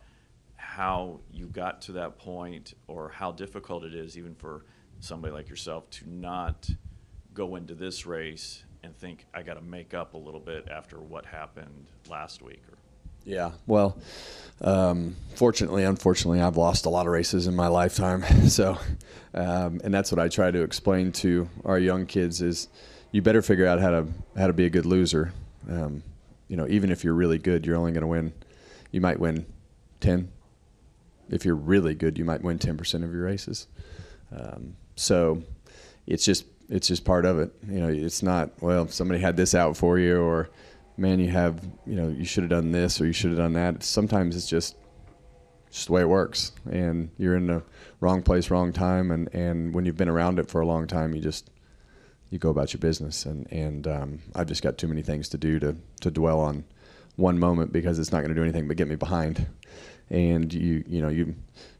how 0.59 1.19
you 1.31 1.47
got 1.47 1.81
to 1.81 1.93
that 1.93 2.17
point 2.17 2.73
or 2.87 3.09
how 3.09 3.31
difficult 3.31 3.85
it 3.85 3.95
is, 3.95 4.17
even 4.17 4.35
for 4.35 4.65
somebody 4.99 5.33
like 5.33 5.49
yourself, 5.49 5.89
to 5.89 6.09
not 6.09 6.69
go 7.33 7.55
into 7.55 7.73
this 7.73 8.05
race 8.05 8.63
and 8.83 8.95
think 8.95 9.25
I 9.33 9.41
got 9.41 9.53
to 9.53 9.61
make 9.61 9.93
up 9.93 10.13
a 10.13 10.17
little 10.17 10.39
bit 10.39 10.67
after 10.69 10.99
what 10.99 11.25
happened 11.25 11.87
last 12.09 12.41
week. 12.41 12.61
Yeah, 13.23 13.51
well, 13.67 13.97
um, 14.61 15.15
fortunately, 15.35 15.85
unfortunately, 15.85 16.41
I've 16.41 16.57
lost 16.57 16.85
a 16.85 16.89
lot 16.89 17.05
of 17.05 17.13
races 17.13 17.47
in 17.47 17.55
my 17.55 17.67
lifetime. 17.67 18.23
So, 18.49 18.77
um, 19.33 19.79
and 19.83 19.93
that's 19.93 20.11
what 20.11 20.19
I 20.19 20.27
try 20.27 20.51
to 20.51 20.61
explain 20.61 21.11
to 21.13 21.47
our 21.63 21.79
young 21.79 22.05
kids 22.05 22.41
is 22.41 22.67
you 23.11 23.21
better 23.21 23.41
figure 23.41 23.67
out 23.67 23.79
how 23.79 23.91
to 23.91 24.07
how 24.35 24.47
to 24.47 24.53
be 24.53 24.65
a 24.65 24.69
good 24.69 24.85
loser. 24.85 25.31
Um, 25.69 26.03
you 26.47 26.57
know, 26.57 26.67
even 26.67 26.91
if 26.91 27.03
you're 27.03 27.13
really 27.13 27.37
good, 27.37 27.65
you're 27.65 27.75
only 27.75 27.91
going 27.91 28.01
to 28.01 28.07
win. 28.07 28.33
You 28.91 29.01
might 29.01 29.19
win 29.19 29.45
ten. 29.99 30.31
If 31.29 31.45
you're 31.45 31.55
really 31.55 31.95
good, 31.95 32.17
you 32.17 32.25
might 32.25 32.41
win 32.41 32.59
ten 32.59 32.77
percent 32.77 33.03
of 33.03 33.13
your 33.13 33.23
races. 33.23 33.67
Um, 34.31 34.75
so 34.95 35.43
it's 36.07 36.25
just 36.25 36.45
it's 36.69 36.87
just 36.87 37.05
part 37.05 37.25
of 37.25 37.39
it. 37.39 37.51
You 37.67 37.79
know, 37.79 37.89
it's 37.89 38.23
not 38.23 38.51
well 38.61 38.87
somebody 38.87 39.19
had 39.19 39.37
this 39.37 39.55
out 39.55 39.77
for 39.77 39.97
you 39.99 40.21
or 40.21 40.49
man 40.97 41.17
you 41.17 41.29
have 41.29 41.65
you 41.85 41.95
know 41.95 42.09
you 42.09 42.25
should 42.25 42.43
have 42.43 42.49
done 42.49 42.73
this 42.73 42.99
or 42.99 43.05
you 43.05 43.13
should 43.13 43.31
have 43.31 43.39
done 43.39 43.53
that. 43.53 43.83
Sometimes 43.83 44.35
it's 44.35 44.49
just 44.49 44.75
just 45.71 45.87
the 45.87 45.93
way 45.93 46.01
it 46.01 46.09
works, 46.09 46.51
and 46.71 47.09
you're 47.17 47.35
in 47.35 47.47
the 47.47 47.61
wrong 47.99 48.23
place, 48.23 48.49
wrong 48.49 48.73
time, 48.73 49.11
and 49.11 49.33
and 49.33 49.73
when 49.73 49.85
you've 49.85 49.97
been 49.97 50.09
around 50.09 50.39
it 50.39 50.49
for 50.49 50.61
a 50.61 50.65
long 50.65 50.87
time, 50.87 51.13
you 51.13 51.21
just 51.21 51.49
you 52.29 52.39
go 52.39 52.49
about 52.49 52.73
your 52.73 52.79
business, 52.79 53.25
and 53.25 53.51
and 53.51 53.87
um, 53.87 54.19
I've 54.35 54.47
just 54.47 54.63
got 54.63 54.77
too 54.77 54.87
many 54.87 55.01
things 55.01 55.29
to 55.29 55.37
do 55.37 55.59
to 55.59 55.75
to 56.01 56.11
dwell 56.11 56.39
on 56.39 56.65
one 57.15 57.37
moment 57.37 57.71
because 57.71 57.99
it's 57.99 58.11
not 58.11 58.19
going 58.19 58.29
to 58.29 58.35
do 58.35 58.43
anything 58.43 58.67
but 58.67 58.77
get 58.77 58.87
me 58.87 58.95
behind, 58.95 59.45
and 60.09 60.53
you 60.53 60.83
you 60.87 61.01
know 61.01 61.09
you 61.09 61.35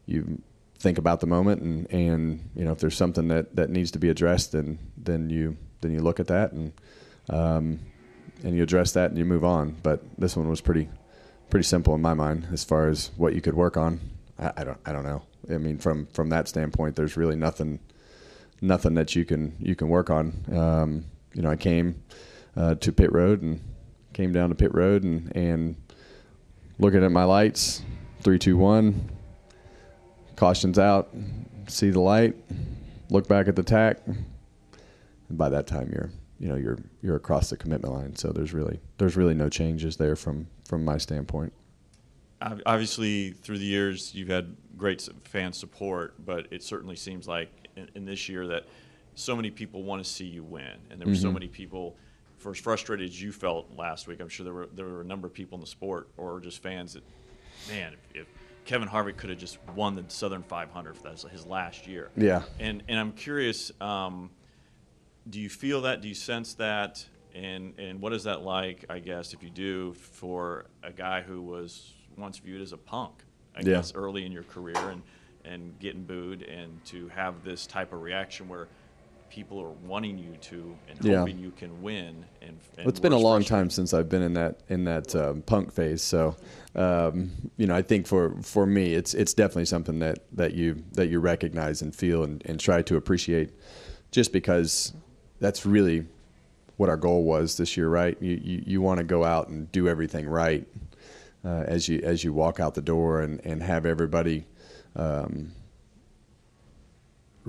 you 0.06 0.40
think 0.78 0.98
about 0.98 1.20
the 1.20 1.26
moment 1.26 1.60
and 1.62 1.90
and 1.92 2.50
you 2.54 2.64
know 2.64 2.72
if 2.72 2.78
there's 2.78 2.96
something 2.96 3.28
that 3.28 3.54
that 3.56 3.70
needs 3.70 3.90
to 3.90 3.98
be 3.98 4.08
addressed 4.08 4.52
then 4.52 4.78
then 4.96 5.28
you 5.28 5.56
then 5.80 5.92
you 5.92 6.00
look 6.00 6.20
at 6.20 6.26
that 6.26 6.52
and 6.52 6.72
um, 7.28 7.80
and 8.42 8.56
you 8.56 8.62
address 8.62 8.92
that 8.92 9.10
and 9.10 9.18
you 9.18 9.24
move 9.24 9.44
on. 9.44 9.76
But 9.82 10.02
this 10.18 10.36
one 10.36 10.48
was 10.48 10.60
pretty 10.60 10.88
pretty 11.48 11.64
simple 11.64 11.94
in 11.94 12.00
my 12.00 12.14
mind 12.14 12.46
as 12.52 12.62
far 12.62 12.88
as 12.88 13.10
what 13.16 13.34
you 13.34 13.40
could 13.40 13.54
work 13.54 13.76
on. 13.76 14.00
I, 14.38 14.52
I 14.58 14.64
don't 14.64 14.78
I 14.86 14.92
don't 14.92 15.04
know. 15.04 15.22
I 15.52 15.58
mean 15.58 15.78
from 15.78 16.06
from 16.06 16.28
that 16.30 16.48
standpoint 16.48 16.96
there's 16.96 17.16
really 17.16 17.36
nothing 17.36 17.80
nothing 18.60 18.94
that 18.94 19.14
you 19.16 19.24
can 19.24 19.56
you 19.58 19.74
can 19.74 19.88
work 19.88 20.10
on. 20.10 20.44
Um, 20.52 21.04
you 21.34 21.42
know 21.42 21.50
I 21.50 21.56
came 21.56 22.02
uh, 22.56 22.74
to 22.76 22.92
pit 22.92 23.12
road 23.12 23.42
and 23.42 23.60
came 24.12 24.32
down 24.32 24.48
to 24.48 24.54
pit 24.54 24.74
road 24.74 25.04
and 25.04 25.34
and 25.36 25.76
looking 26.78 27.04
at 27.04 27.12
my 27.12 27.24
lights 27.24 27.82
three 28.20 28.38
two 28.38 28.56
one 28.56 29.10
cautions 30.36 30.78
out, 30.78 31.10
see 31.68 31.90
the 31.90 32.00
light, 32.00 32.34
look 33.10 33.28
back 33.28 33.46
at 33.48 33.56
the 33.56 33.62
tach, 33.62 33.98
and 34.06 35.36
by 35.38 35.48
that 35.48 35.66
time 35.66 35.90
you're 35.92 36.10
you 36.38 36.48
know 36.48 36.56
you're 36.56 36.78
you're 37.02 37.16
across 37.16 37.50
the 37.50 37.56
commitment 37.56 37.92
line. 37.92 38.16
So 38.16 38.30
there's 38.32 38.52
really 38.54 38.80
there's 38.98 39.16
really 39.16 39.34
no 39.34 39.48
changes 39.48 39.96
there 39.96 40.16
from 40.16 40.46
from 40.64 40.84
my 40.84 40.98
standpoint. 40.98 41.52
Obviously, 42.64 43.32
through 43.32 43.58
the 43.58 43.66
years, 43.66 44.14
you've 44.14 44.28
had 44.28 44.56
great 44.78 45.06
fan 45.24 45.52
support, 45.52 46.14
but 46.24 46.46
it 46.50 46.62
certainly 46.62 46.96
seems 46.96 47.28
like 47.28 47.50
in, 47.76 47.86
in 47.94 48.04
this 48.06 48.30
year 48.30 48.46
that 48.46 48.64
so 49.14 49.36
many 49.36 49.50
people 49.50 49.82
want 49.82 50.02
to 50.02 50.08
see 50.08 50.24
you 50.24 50.42
win, 50.42 50.72
and 50.90 50.98
there 50.98 51.06
were 51.06 51.14
so 51.14 51.28
Mhm. 51.28 51.34
many 51.34 51.48
people. 51.48 51.96
For 52.38 52.52
as 52.52 52.58
frustrated 52.58 53.06
as 53.10 53.20
you 53.20 53.32
felt 53.32 53.70
last 53.76 54.08
week, 54.08 54.20
I'm 54.22 54.30
sure 54.30 54.44
there 54.44 54.54
were 54.54 54.68
there 54.74 54.86
were 54.86 55.02
a 55.02 55.04
number 55.04 55.26
of 55.26 55.34
people 55.34 55.56
in 55.56 55.60
the 55.60 55.66
sport 55.66 56.08
or 56.16 56.40
just 56.40 56.62
fans 56.62 56.94
that, 56.94 57.02
man, 57.68 57.94
if, 58.14 58.22
if 58.22 58.26
Kevin 58.64 58.88
Harvick 58.88 59.16
could 59.16 59.30
have 59.30 59.38
just 59.38 59.58
won 59.74 59.94
the 59.94 60.04
Southern 60.08 60.42
500 60.42 60.96
for 60.96 61.02
that 61.02 61.20
his 61.30 61.46
last 61.46 61.86
year. 61.86 62.10
Yeah. 62.16 62.42
And 62.58 62.82
and 62.88 62.98
I'm 62.98 63.12
curious, 63.12 63.72
um, 63.80 64.30
do 65.28 65.40
you 65.40 65.48
feel 65.48 65.82
that? 65.82 66.00
Do 66.00 66.08
you 66.08 66.14
sense 66.14 66.54
that? 66.54 67.04
And 67.34 67.78
and 67.78 68.00
what 68.00 68.12
is 68.12 68.24
that 68.24 68.42
like? 68.42 68.84
I 68.88 68.98
guess 68.98 69.34
if 69.34 69.42
you 69.42 69.50
do, 69.50 69.92
for 69.94 70.66
a 70.82 70.92
guy 70.92 71.22
who 71.22 71.42
was 71.42 71.92
once 72.16 72.38
viewed 72.38 72.60
as 72.60 72.72
a 72.72 72.76
punk, 72.78 73.14
I 73.54 73.60
Yeah. 73.60 73.76
guess 73.76 73.92
early 73.94 74.24
in 74.26 74.32
your 74.32 74.42
career, 74.44 74.76
and 74.90 75.02
and 75.44 75.78
getting 75.78 76.04
booed, 76.04 76.42
and 76.42 76.84
to 76.86 77.08
have 77.08 77.44
this 77.44 77.66
type 77.66 77.92
of 77.92 78.02
reaction 78.02 78.48
where 78.48 78.68
people 79.30 79.60
are 79.60 79.70
wanting 79.86 80.18
you 80.18 80.36
to 80.40 80.76
and 80.88 81.02
Yeah. 81.04 81.18
hoping 81.20 81.38
you 81.38 81.52
can 81.52 81.80
win. 81.82 82.24
And, 82.42 82.58
and 82.76 82.88
it's 82.88 83.00
been 83.00 83.12
a 83.12 83.18
long 83.18 83.44
time 83.44 83.70
since 83.70 83.94
I've 83.94 84.08
been 84.08 84.22
in 84.22 84.34
that 84.34 84.60
in 84.68 84.84
that 84.84 85.14
um, 85.14 85.42
punk 85.42 85.72
phase. 85.72 86.02
So, 86.02 86.36
um, 86.74 87.30
you 87.56 87.66
know, 87.66 87.74
I 87.74 87.82
think 87.82 88.06
for 88.06 88.34
for 88.42 88.66
me, 88.66 88.94
it's 88.94 89.14
it's 89.14 89.32
definitely 89.32 89.66
something 89.66 90.00
that 90.00 90.18
that 90.32 90.54
you 90.54 90.82
that 90.92 91.08
you 91.08 91.20
recognize 91.20 91.80
and 91.80 91.94
feel 91.94 92.24
and, 92.24 92.42
and 92.46 92.58
try 92.58 92.82
to 92.82 92.96
appreciate, 92.96 93.50
just 94.10 94.32
because 94.32 94.92
that's 95.38 95.64
really 95.64 96.06
what 96.76 96.88
our 96.88 96.96
goal 96.96 97.24
was 97.24 97.56
this 97.56 97.76
year, 97.76 97.88
right? 97.88 98.16
You 98.20 98.40
you, 98.42 98.62
you 98.66 98.82
want 98.82 98.98
to 98.98 99.04
go 99.04 99.24
out 99.24 99.48
and 99.48 99.70
do 99.70 99.88
everything 99.88 100.28
right 100.28 100.66
uh, 101.44 101.64
as 101.66 101.88
you 101.88 102.00
as 102.02 102.24
you 102.24 102.32
walk 102.32 102.58
out 102.58 102.74
the 102.74 102.82
door 102.82 103.20
and 103.20 103.40
and 103.44 103.62
have 103.62 103.86
everybody. 103.86 104.44
Um, 104.96 105.52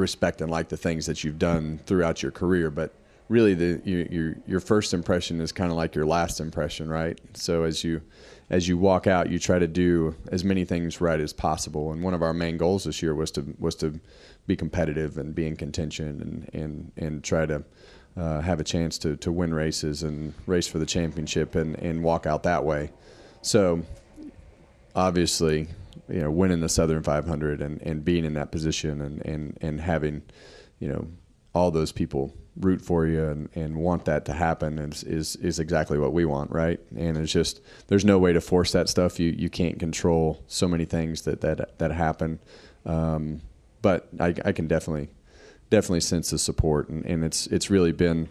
respect 0.02 0.42
and 0.42 0.52
like 0.52 0.68
the 0.68 0.78
things 0.78 1.06
that 1.06 1.24
you've 1.24 1.40
done 1.40 1.80
throughout 1.86 2.22
your 2.22 2.32
career, 2.32 2.70
but 2.70 2.94
really 3.30 3.54
the 3.54 3.82
your 3.86 4.02
your, 4.08 4.36
your 4.46 4.60
first 4.60 4.94
impression 4.94 5.40
is 5.40 5.54
kind 5.54 5.72
of 5.72 5.78
like 5.78 5.96
your 5.96 6.06
last 6.06 6.42
impression, 6.42 6.90
right? 6.90 7.18
So 7.34 7.64
as 7.64 7.84
you 7.84 8.02
as 8.50 8.68
you 8.68 8.78
walk 8.78 9.08
out, 9.08 9.30
you 9.30 9.40
try 9.40 9.60
to 9.60 9.68
do 9.68 10.14
as 10.30 10.44
many 10.44 10.66
things 10.66 11.00
right 11.00 11.20
as 11.20 11.32
possible. 11.32 11.94
And 11.94 12.04
one 12.04 12.14
of 12.14 12.22
our 12.22 12.34
main 12.34 12.58
goals 12.58 12.84
this 12.84 13.02
year 13.02 13.16
was 13.16 13.32
to 13.32 13.56
was 13.58 13.76
to 13.76 14.00
be 14.46 14.58
competitive 14.58 15.18
and 15.18 15.34
be 15.34 15.48
in 15.48 15.56
contention 15.56 16.08
and 16.22 16.62
and 16.62 16.92
and 16.98 17.24
try 17.24 17.46
to 17.46 17.64
uh, 18.18 18.42
have 18.42 18.60
a 18.60 18.64
chance 18.66 18.98
to 19.00 19.16
to 19.16 19.32
win 19.32 19.54
races 19.54 20.04
and 20.04 20.34
race 20.46 20.68
for 20.68 20.80
the 20.80 20.86
championship 20.86 21.56
and 21.56 21.78
and 21.78 22.04
walk 22.04 22.26
out 22.26 22.44
that 22.44 22.66
way. 22.66 22.92
So 23.42 23.84
obviously, 24.94 25.68
you 26.10 26.22
know, 26.22 26.32
winning 26.32 26.62
the 26.62 26.70
Southern 26.70 27.04
500 27.04 27.62
and, 27.62 27.82
and 27.82 28.04
being 28.04 28.26
in 28.26 28.34
that 28.36 28.52
position 28.52 29.02
and, 29.02 29.26
and, 29.26 29.58
and 29.62 29.82
having, 29.82 30.22
you 30.80 30.88
know, 30.88 31.08
all 31.54 31.72
those 31.72 31.92
people 31.92 32.34
root 32.58 32.82
for 32.82 33.06
you 33.06 33.24
and, 33.24 33.50
and 33.56 33.78
want 33.78 34.06
that 34.06 34.26
to 34.26 34.34
happen 34.34 34.78
is, 34.80 35.04
is, 35.04 35.36
is 35.38 35.60
exactly 35.60 35.98
what 35.98 36.14
we 36.14 36.26
want, 36.26 36.52
right? 36.52 36.80
And 36.96 37.18
it's 37.18 37.32
just 37.32 37.62
there's 37.88 38.06
no 38.06 38.20
way 38.20 38.34
to 38.34 38.42
force 38.42 38.72
that 38.72 38.90
stuff. 38.90 39.20
You 39.20 39.32
you 39.32 39.50
can't 39.50 39.80
control 39.80 40.44
so 40.48 40.68
many 40.68 40.86
things 40.86 41.24
that 41.24 41.42
that 41.42 41.78
that 41.80 41.92
happen. 41.92 42.40
Um, 42.86 43.42
but 43.82 44.10
I, 44.20 44.34
I 44.46 44.52
can 44.52 44.68
definitely 44.68 45.10
definitely 45.70 46.02
sense 46.02 46.30
the 46.30 46.38
support, 46.38 46.90
and, 46.90 47.06
and 47.06 47.24
it's 47.24 47.48
it's 47.48 47.70
really 47.70 47.92
been 47.92 48.30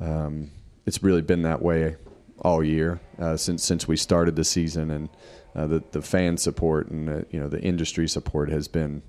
um, 0.00 0.50
it's 0.86 1.02
really 1.02 1.22
been 1.22 1.42
that 1.42 1.62
way 1.62 1.96
all 2.40 2.64
year 2.64 3.00
uh, 3.18 3.36
since 3.36 3.62
since 3.62 3.86
we 3.86 3.96
started 3.96 4.36
the 4.36 4.44
season, 4.44 4.90
and 4.90 5.08
uh, 5.54 5.66
the 5.66 5.82
the 5.92 6.02
fan 6.02 6.36
support 6.36 6.88
and 6.90 7.08
the, 7.08 7.26
you 7.30 7.40
know 7.40 7.48
the 7.48 7.60
industry 7.60 8.08
support 8.08 8.48
has 8.50 8.68
been 8.68 9.02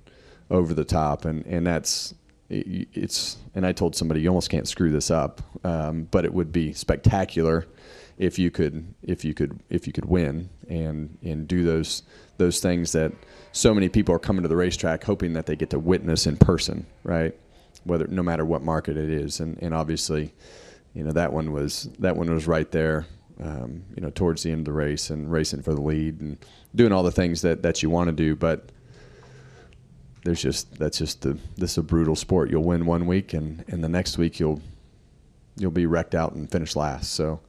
over 0.50 0.74
the 0.74 0.84
top, 0.84 1.24
and 1.24 1.44
and 1.46 1.66
that's 1.66 2.14
it- 2.48 2.88
it's 2.92 3.36
and 3.54 3.66
I 3.66 3.72
told 3.72 3.94
somebody 3.96 4.20
you 4.20 4.28
almost 4.28 4.50
can't 4.50 4.68
screw 4.68 4.90
this 4.90 5.10
up, 5.10 5.40
um, 5.64 6.08
but 6.10 6.24
it 6.24 6.32
would 6.34 6.52
be 6.52 6.72
spectacular 6.72 7.66
if 8.18 8.38
you 8.38 8.50
could 8.50 8.84
if 9.02 9.24
you 9.24 9.34
could 9.34 9.58
if 9.70 9.86
you 9.86 9.92
could 9.92 10.04
win 10.04 10.48
and 10.68 11.16
and 11.22 11.48
do 11.48 11.64
those 11.64 12.02
those 12.38 12.60
things 12.60 12.92
that 12.92 13.12
so 13.52 13.72
many 13.74 13.88
people 13.88 14.14
are 14.14 14.18
coming 14.18 14.42
to 14.42 14.48
the 14.48 14.56
racetrack 14.56 15.04
hoping 15.04 15.32
that 15.34 15.46
they 15.46 15.54
get 15.56 15.70
to 15.70 15.78
witness 15.78 16.26
in 16.26 16.36
person, 16.36 16.86
right? 17.04 17.34
Whether 17.84 18.06
no 18.08 18.22
matter 18.22 18.44
what 18.44 18.62
market 18.62 18.96
it 18.96 19.08
is, 19.10 19.40
and 19.40 19.58
and 19.62 19.72
obviously, 19.74 20.34
you 20.94 21.04
know 21.04 21.12
that 21.12 21.32
one 21.32 21.52
was 21.52 21.88
that 21.98 22.16
one 22.16 22.32
was 22.32 22.46
right 22.46 22.70
there, 22.70 23.06
um, 23.42 23.84
you 23.94 24.02
know, 24.02 24.10
towards 24.10 24.42
the 24.42 24.50
end 24.50 24.60
of 24.60 24.64
the 24.66 24.72
race 24.72 25.10
and 25.10 25.30
racing 25.30 25.62
for 25.62 25.74
the 25.74 25.80
lead 25.80 26.20
and 26.20 26.38
doing 26.74 26.92
all 26.92 27.02
the 27.02 27.12
things 27.12 27.42
that 27.42 27.62
that 27.62 27.82
you 27.82 27.90
want 27.90 28.08
to 28.08 28.12
do, 28.12 28.36
but 28.36 28.70
there's 30.24 30.40
just 30.40 30.72
that's 30.78 30.98
just 30.98 31.22
the 31.22 31.36
this 31.56 31.72
is 31.72 31.78
a 31.78 31.82
brutal 31.82 32.16
sport. 32.16 32.50
You'll 32.50 32.64
win 32.64 32.86
one 32.86 33.06
week 33.06 33.32
and 33.34 33.64
and 33.68 33.82
the 33.82 33.88
next 33.88 34.18
week 34.18 34.38
you'll 34.38 34.60
you'll 35.56 35.70
be 35.70 35.86
wrecked 35.86 36.14
out 36.14 36.32
and 36.32 36.50
finish 36.50 36.76
last. 36.76 37.12
So 37.12 37.40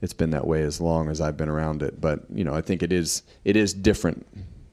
it's 0.00 0.14
been 0.14 0.30
that 0.30 0.46
way 0.46 0.62
as 0.62 0.80
long 0.80 1.08
as 1.08 1.20
I've 1.20 1.36
been 1.36 1.48
around 1.48 1.82
it. 1.82 2.00
But 2.00 2.24
you 2.30 2.44
know, 2.44 2.54
I 2.54 2.60
think 2.60 2.82
it 2.82 2.92
is 2.92 3.22
it 3.44 3.56
is 3.56 3.74
different 3.74 4.26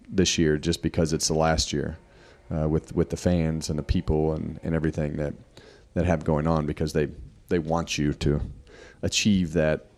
this 0.08 0.38
year 0.38 0.58
just 0.58 0.82
because 0.82 1.14
it's 1.14 1.28
the 1.28 1.36
last 1.36 1.74
year 1.74 1.98
uh, 2.50 2.68
with 2.68 2.96
with 2.96 3.10
the 3.10 3.18
fans 3.18 3.70
and 3.70 3.78
the 3.78 3.84
people 3.84 4.34
and, 4.34 4.60
and 4.64 4.74
everything 4.74 5.18
that 5.18 5.34
that 5.94 6.06
have 6.06 6.24
going 6.24 6.48
on 6.48 6.66
because 6.66 6.94
they 6.94 7.10
they 7.50 7.60
want 7.60 7.98
you 7.98 8.14
to 8.14 8.42
achieve 9.02 9.54
that 9.54 9.89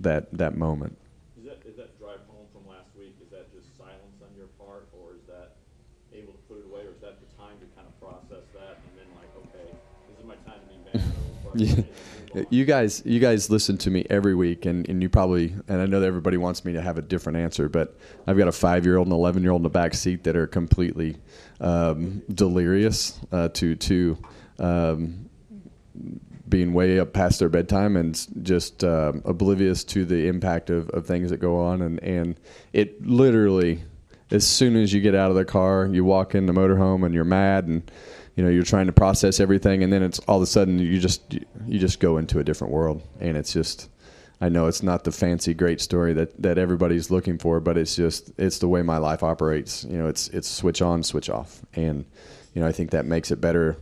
that 0.00 0.32
that 0.36 0.56
moment. 0.56 0.96
Is 1.38 1.44
that, 1.46 1.58
is 1.66 1.76
that 1.76 1.98
drive 1.98 2.20
home 2.28 2.46
from 2.52 2.66
last 2.68 2.88
week, 2.98 3.14
is 3.22 3.30
that 3.30 3.52
just 3.52 3.76
silence 3.78 4.20
on 4.22 4.28
your 4.36 4.46
part, 4.58 4.88
or 4.92 5.12
is 5.14 5.24
that 5.28 5.56
able 6.12 6.32
to 6.32 6.38
put 6.48 6.58
it 6.58 6.64
away, 6.70 6.82
or 6.86 6.90
is 6.92 7.00
that 7.00 7.18
the 7.20 7.28
time 7.36 7.56
to 7.60 7.66
kind 7.76 7.86
of 7.86 7.94
process 8.00 8.44
that 8.54 8.78
and 8.84 8.92
then 8.98 9.08
like, 9.16 9.30
okay, 9.48 9.70
this 10.08 10.18
is 10.18 10.24
my 10.26 10.36
time 10.48 10.60
to 10.60 10.68
be 10.68 10.98
mad 10.98 11.04
Yeah. 11.54 11.74
frustrated 11.74 11.78
and 11.78 12.34
move 12.34 12.36
on? 12.36 12.46
You 12.50 12.64
guys, 12.64 13.02
you 13.04 13.18
guys 13.18 13.50
listen 13.50 13.76
to 13.78 13.90
me 13.90 14.06
every 14.08 14.34
week, 14.36 14.64
and, 14.66 14.88
and 14.88 15.02
you 15.02 15.08
probably, 15.08 15.52
and 15.68 15.80
I 15.82 15.86
know 15.86 15.98
that 16.00 16.06
everybody 16.06 16.36
wants 16.36 16.64
me 16.64 16.72
to 16.74 16.80
have 16.80 16.96
a 16.98 17.02
different 17.02 17.38
answer, 17.38 17.68
but 17.68 17.98
I've 18.26 18.38
got 18.38 18.46
a 18.48 18.52
five 18.52 18.84
year 18.86 18.96
old 18.98 19.06
and 19.08 19.14
eleven 19.14 19.42
year 19.42 19.50
old 19.52 19.60
in 19.60 19.64
the 19.64 19.68
back 19.70 19.94
seat 19.94 20.22
that 20.24 20.36
are 20.36 20.46
completely 20.46 21.16
um, 21.60 22.22
delirious 22.32 23.18
uh, 23.32 23.48
to 23.48 23.74
to 23.76 24.18
um, 24.60 25.28
being 26.50 26.72
way 26.72 26.98
up 26.98 27.12
past 27.12 27.38
their 27.38 27.48
bedtime 27.48 27.96
and 27.96 28.26
just 28.44 28.84
um, 28.84 29.22
oblivious 29.24 29.84
to 29.84 30.04
the 30.04 30.26
impact 30.26 30.68
of, 30.68 30.90
of 30.90 31.06
things 31.06 31.30
that 31.30 31.38
go 31.38 31.58
on, 31.58 31.80
and 31.80 32.02
and 32.02 32.38
it 32.72 33.04
literally, 33.06 33.82
as 34.30 34.46
soon 34.46 34.76
as 34.76 34.92
you 34.92 35.00
get 35.00 35.14
out 35.14 35.30
of 35.30 35.36
the 35.36 35.44
car, 35.44 35.88
you 35.90 36.04
walk 36.04 36.34
in 36.34 36.46
the 36.46 36.52
motorhome 36.52 37.04
and 37.04 37.14
you're 37.14 37.24
mad 37.24 37.66
and 37.66 37.90
you 38.36 38.44
know 38.44 38.50
you're 38.50 38.62
trying 38.62 38.86
to 38.86 38.92
process 38.92 39.40
everything. 39.40 39.82
And 39.82 39.92
then 39.92 40.02
it's 40.02 40.18
all 40.20 40.36
of 40.36 40.42
a 40.42 40.46
sudden 40.46 40.78
you 40.78 40.98
just 40.98 41.34
you 41.66 41.78
just 41.78 42.00
go 42.00 42.18
into 42.18 42.38
a 42.38 42.44
different 42.44 42.72
world. 42.72 43.02
And 43.20 43.36
it's 43.36 43.52
just 43.52 43.88
I 44.40 44.48
know 44.48 44.66
it's 44.66 44.82
not 44.82 45.04
the 45.04 45.12
fancy 45.12 45.54
great 45.54 45.80
story 45.80 46.12
that 46.14 46.40
that 46.42 46.58
everybody's 46.58 47.10
looking 47.10 47.38
for 47.38 47.60
but 47.60 47.76
it's 47.76 47.94
just 47.94 48.32
it's 48.38 48.58
the 48.58 48.68
way 48.68 48.82
my 48.82 48.98
life 48.98 49.22
operates. 49.22 49.84
You 49.84 49.98
know 49.98 50.08
it's 50.08 50.28
it's 50.28 50.48
switch 50.48 50.82
on 50.82 51.02
switch 51.02 51.30
off. 51.30 51.62
And 51.74 52.04
you 52.54 52.62
know, 52.62 52.68
I 52.68 52.72
think 52.72 52.90
that 52.90 53.06
makes 53.06 53.30
it 53.30 53.40
better. 53.40 53.76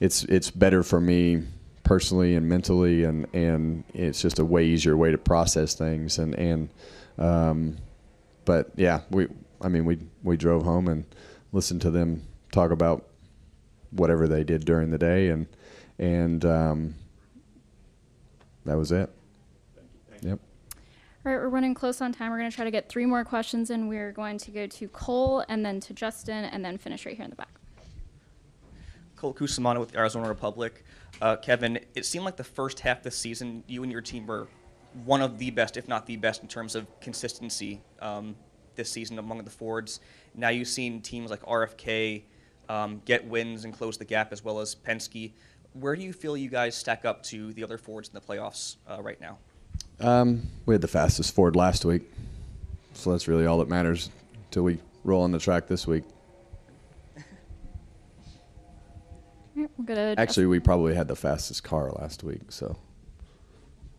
It's 0.00 0.24
it's 0.24 0.50
better 0.50 0.82
for 0.82 1.00
me 1.00 1.44
personally 1.84 2.34
and 2.34 2.48
mentally, 2.48 3.04
and 3.04 3.26
and 3.34 3.84
it's 3.94 4.22
just 4.22 4.38
a 4.38 4.44
way 4.44 4.64
easier 4.64 4.96
way 4.96 5.10
to 5.10 5.18
process 5.18 5.74
things. 5.74 6.18
And 6.18 6.34
and 6.34 6.68
um, 7.18 7.76
but 8.44 8.70
yeah, 8.76 9.00
we 9.10 9.28
I 9.60 9.68
mean 9.68 9.84
we 9.84 9.98
we 10.22 10.36
drove 10.36 10.64
home 10.64 10.88
and 10.88 11.04
listened 11.52 11.82
to 11.82 11.90
them 11.90 12.22
talk 12.52 12.70
about 12.70 13.06
whatever 13.90 14.26
they 14.26 14.44
did 14.44 14.64
during 14.64 14.90
the 14.90 14.98
day, 14.98 15.28
and 15.28 15.46
and 15.98 16.44
um, 16.44 16.94
that 18.64 18.76
was 18.76 18.92
it. 18.92 19.10
Yep. 20.22 20.38
All 21.24 21.32
right, 21.32 21.38
we're 21.40 21.48
running 21.48 21.74
close 21.74 22.00
on 22.00 22.12
time. 22.12 22.30
We're 22.30 22.38
going 22.38 22.50
to 22.50 22.54
try 22.54 22.64
to 22.64 22.70
get 22.70 22.88
three 22.88 23.06
more 23.06 23.24
questions, 23.24 23.70
and 23.70 23.88
we're 23.88 24.12
going 24.12 24.38
to 24.38 24.50
go 24.50 24.66
to 24.66 24.88
Cole 24.88 25.44
and 25.48 25.64
then 25.64 25.80
to 25.80 25.94
Justin 25.94 26.44
and 26.44 26.64
then 26.64 26.78
finish 26.78 27.06
right 27.06 27.14
here 27.14 27.24
in 27.24 27.30
the 27.30 27.36
back. 27.36 27.61
Cole 29.22 29.32
Cusimano 29.32 29.78
with 29.78 29.92
the 29.92 29.98
Arizona 29.98 30.26
Republic. 30.26 30.84
Uh, 31.20 31.36
Kevin, 31.36 31.78
it 31.94 32.04
seemed 32.04 32.24
like 32.24 32.36
the 32.36 32.42
first 32.42 32.80
half 32.80 32.98
of 32.98 33.02
the 33.04 33.10
season, 33.12 33.62
you 33.68 33.84
and 33.84 33.92
your 33.92 34.00
team 34.00 34.26
were 34.26 34.48
one 35.04 35.22
of 35.22 35.38
the 35.38 35.48
best, 35.52 35.76
if 35.76 35.86
not 35.86 36.06
the 36.06 36.16
best, 36.16 36.42
in 36.42 36.48
terms 36.48 36.74
of 36.74 36.88
consistency 37.00 37.80
um, 38.00 38.34
this 38.74 38.90
season 38.90 39.20
among 39.20 39.44
the 39.44 39.50
Fords. 39.50 40.00
Now 40.34 40.48
you've 40.48 40.66
seen 40.66 41.00
teams 41.00 41.30
like 41.30 41.40
RFK 41.42 42.22
um, 42.68 43.00
get 43.04 43.24
wins 43.24 43.64
and 43.64 43.72
close 43.72 43.96
the 43.96 44.04
gap, 44.04 44.32
as 44.32 44.44
well 44.44 44.58
as 44.58 44.74
Penske. 44.74 45.30
Where 45.74 45.94
do 45.94 46.02
you 46.02 46.12
feel 46.12 46.36
you 46.36 46.50
guys 46.50 46.74
stack 46.74 47.04
up 47.04 47.22
to 47.24 47.52
the 47.52 47.62
other 47.62 47.78
Fords 47.78 48.08
in 48.08 48.14
the 48.14 48.20
playoffs 48.20 48.78
uh, 48.90 49.00
right 49.00 49.20
now? 49.20 49.38
Um, 50.00 50.42
we 50.66 50.74
had 50.74 50.80
the 50.80 50.88
fastest 50.88 51.32
Ford 51.32 51.54
last 51.54 51.84
week, 51.84 52.10
so 52.94 53.12
that's 53.12 53.28
really 53.28 53.46
all 53.46 53.58
that 53.58 53.68
matters 53.68 54.10
until 54.46 54.64
we 54.64 54.78
roll 55.04 55.22
on 55.22 55.30
the 55.30 55.38
track 55.38 55.68
this 55.68 55.86
week. 55.86 56.02
Right, 59.56 59.70
we'll 59.76 59.86
go 59.86 59.94
to 59.94 60.20
Actually, 60.20 60.46
we 60.46 60.60
probably 60.60 60.94
had 60.94 61.08
the 61.08 61.16
fastest 61.16 61.62
car 61.64 61.90
last 61.92 62.22
week, 62.22 62.50
so 62.50 62.76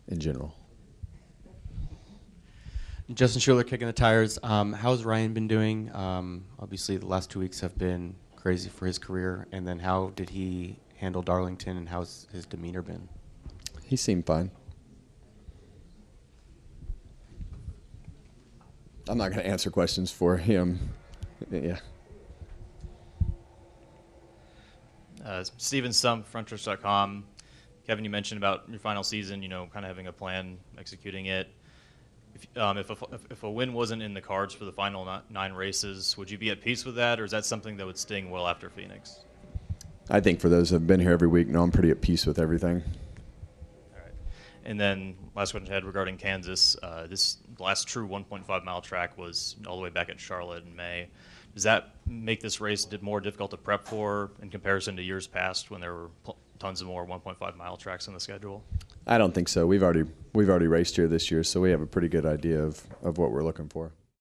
in 0.07 0.19
general. 0.19 0.55
Justin 3.13 3.41
Schuler 3.41 3.63
kicking 3.63 3.87
the 3.87 3.93
tires. 3.93 4.39
Um, 4.43 4.73
how's 4.73 5.03
Ryan 5.03 5.33
been 5.33 5.47
doing? 5.47 5.93
Um, 5.93 6.45
obviously, 6.59 6.97
the 6.97 7.05
last 7.05 7.29
two 7.29 7.39
weeks 7.39 7.59
have 7.59 7.77
been 7.77 8.15
crazy 8.35 8.69
for 8.69 8.85
his 8.85 8.97
career. 8.97 9.47
And 9.51 9.67
then, 9.67 9.79
how 9.79 10.11
did 10.15 10.29
he 10.29 10.79
handle 10.95 11.21
Darlington, 11.21 11.77
and 11.77 11.89
how's 11.89 12.27
his 12.31 12.45
demeanor 12.45 12.81
been? 12.81 13.09
He 13.85 13.97
seemed 13.97 14.25
fine. 14.25 14.51
I'm 19.07 19.17
not 19.17 19.31
going 19.31 19.43
to 19.43 19.47
answer 19.47 19.69
questions 19.69 20.11
for 20.11 20.37
him. 20.37 20.79
Yeah. 21.51 21.79
Uh, 25.33 25.43
Stephen 25.57 25.89
Stumpf, 25.89 26.25
frontstretch.com. 26.31 27.23
Kevin, 27.87 28.03
you 28.03 28.11
mentioned 28.11 28.37
about 28.37 28.69
your 28.69 28.77
final 28.77 29.01
season, 29.01 29.41
you 29.41 29.49
know, 29.49 29.67
kind 29.73 29.83
of 29.83 29.89
having 29.89 30.05
a 30.05 30.11
plan, 30.11 30.59
executing 30.77 31.25
it. 31.25 31.49
If, 32.35 32.57
um, 32.57 32.77
if, 32.77 32.91
a, 32.91 32.95
if 33.31 33.41
a 33.41 33.49
win 33.49 33.73
wasn't 33.73 34.03
in 34.03 34.13
the 34.13 34.21
cards 34.21 34.53
for 34.53 34.65
the 34.65 34.71
final 34.71 35.21
nine 35.31 35.53
races, 35.53 36.15
would 36.17 36.29
you 36.29 36.37
be 36.37 36.51
at 36.51 36.61
peace 36.61 36.85
with 36.85 36.95
that, 36.95 37.19
or 37.19 37.23
is 37.23 37.31
that 37.31 37.45
something 37.45 37.77
that 37.77 37.85
would 37.85 37.97
sting 37.97 38.29
well 38.29 38.47
after 38.47 38.69
Phoenix? 38.69 39.21
I 40.07 40.19
think 40.19 40.39
for 40.39 40.49
those 40.49 40.69
who 40.69 40.75
have 40.75 40.85
been 40.85 40.99
here 40.99 41.11
every 41.11 41.27
week, 41.27 41.47
no, 41.47 41.63
I'm 41.63 41.71
pretty 41.71 41.89
at 41.89 41.99
peace 41.99 42.27
with 42.27 42.37
everything. 42.37 42.83
All 43.91 44.01
right. 44.03 44.13
And 44.65 44.79
then 44.79 45.15
last 45.35 45.51
question 45.51 45.71
I 45.71 45.73
had 45.73 45.83
regarding 45.83 46.17
Kansas. 46.17 46.75
Uh, 46.83 47.07
this 47.07 47.37
last 47.57 47.87
true 47.87 48.07
1.5 48.07 48.63
mile 48.63 48.81
track 48.81 49.17
was 49.17 49.55
all 49.65 49.77
the 49.77 49.81
way 49.81 49.89
back 49.89 50.09
at 50.09 50.19
Charlotte 50.19 50.63
in 50.63 50.75
May. 50.75 51.07
Does 51.53 51.63
that 51.63 51.95
make 52.07 52.41
this 52.41 52.59
race 52.59 52.87
more 53.01 53.19
difficult 53.21 53.51
to 53.51 53.57
prep 53.57 53.87
for 53.87 54.31
in 54.41 54.49
comparison 54.49 54.95
to 54.95 55.03
years 55.03 55.27
past 55.27 55.69
when 55.69 55.81
there 55.81 55.93
were 55.93 56.09
tons 56.59 56.81
of 56.81 56.87
more 56.87 57.05
1.5 57.05 57.55
mile 57.55 57.77
tracks 57.77 58.07
on 58.07 58.13
the 58.13 58.19
schedule? 58.19 58.63
I 59.05 59.17
don't 59.17 59.33
think 59.33 59.49
so. 59.49 59.67
We've 59.67 59.83
already 59.83 60.05
we've 60.33 60.49
already 60.49 60.67
raced 60.67 60.95
here 60.95 61.07
this 61.07 61.29
year, 61.29 61.43
so 61.43 61.61
we 61.61 61.69
have 61.71 61.81
a 61.81 61.85
pretty 61.85 62.07
good 62.07 62.25
idea 62.25 62.61
of, 62.63 62.81
of 63.03 63.17
what 63.17 63.31
we're 63.31 63.43
looking 63.43 63.69
for. 63.69 63.91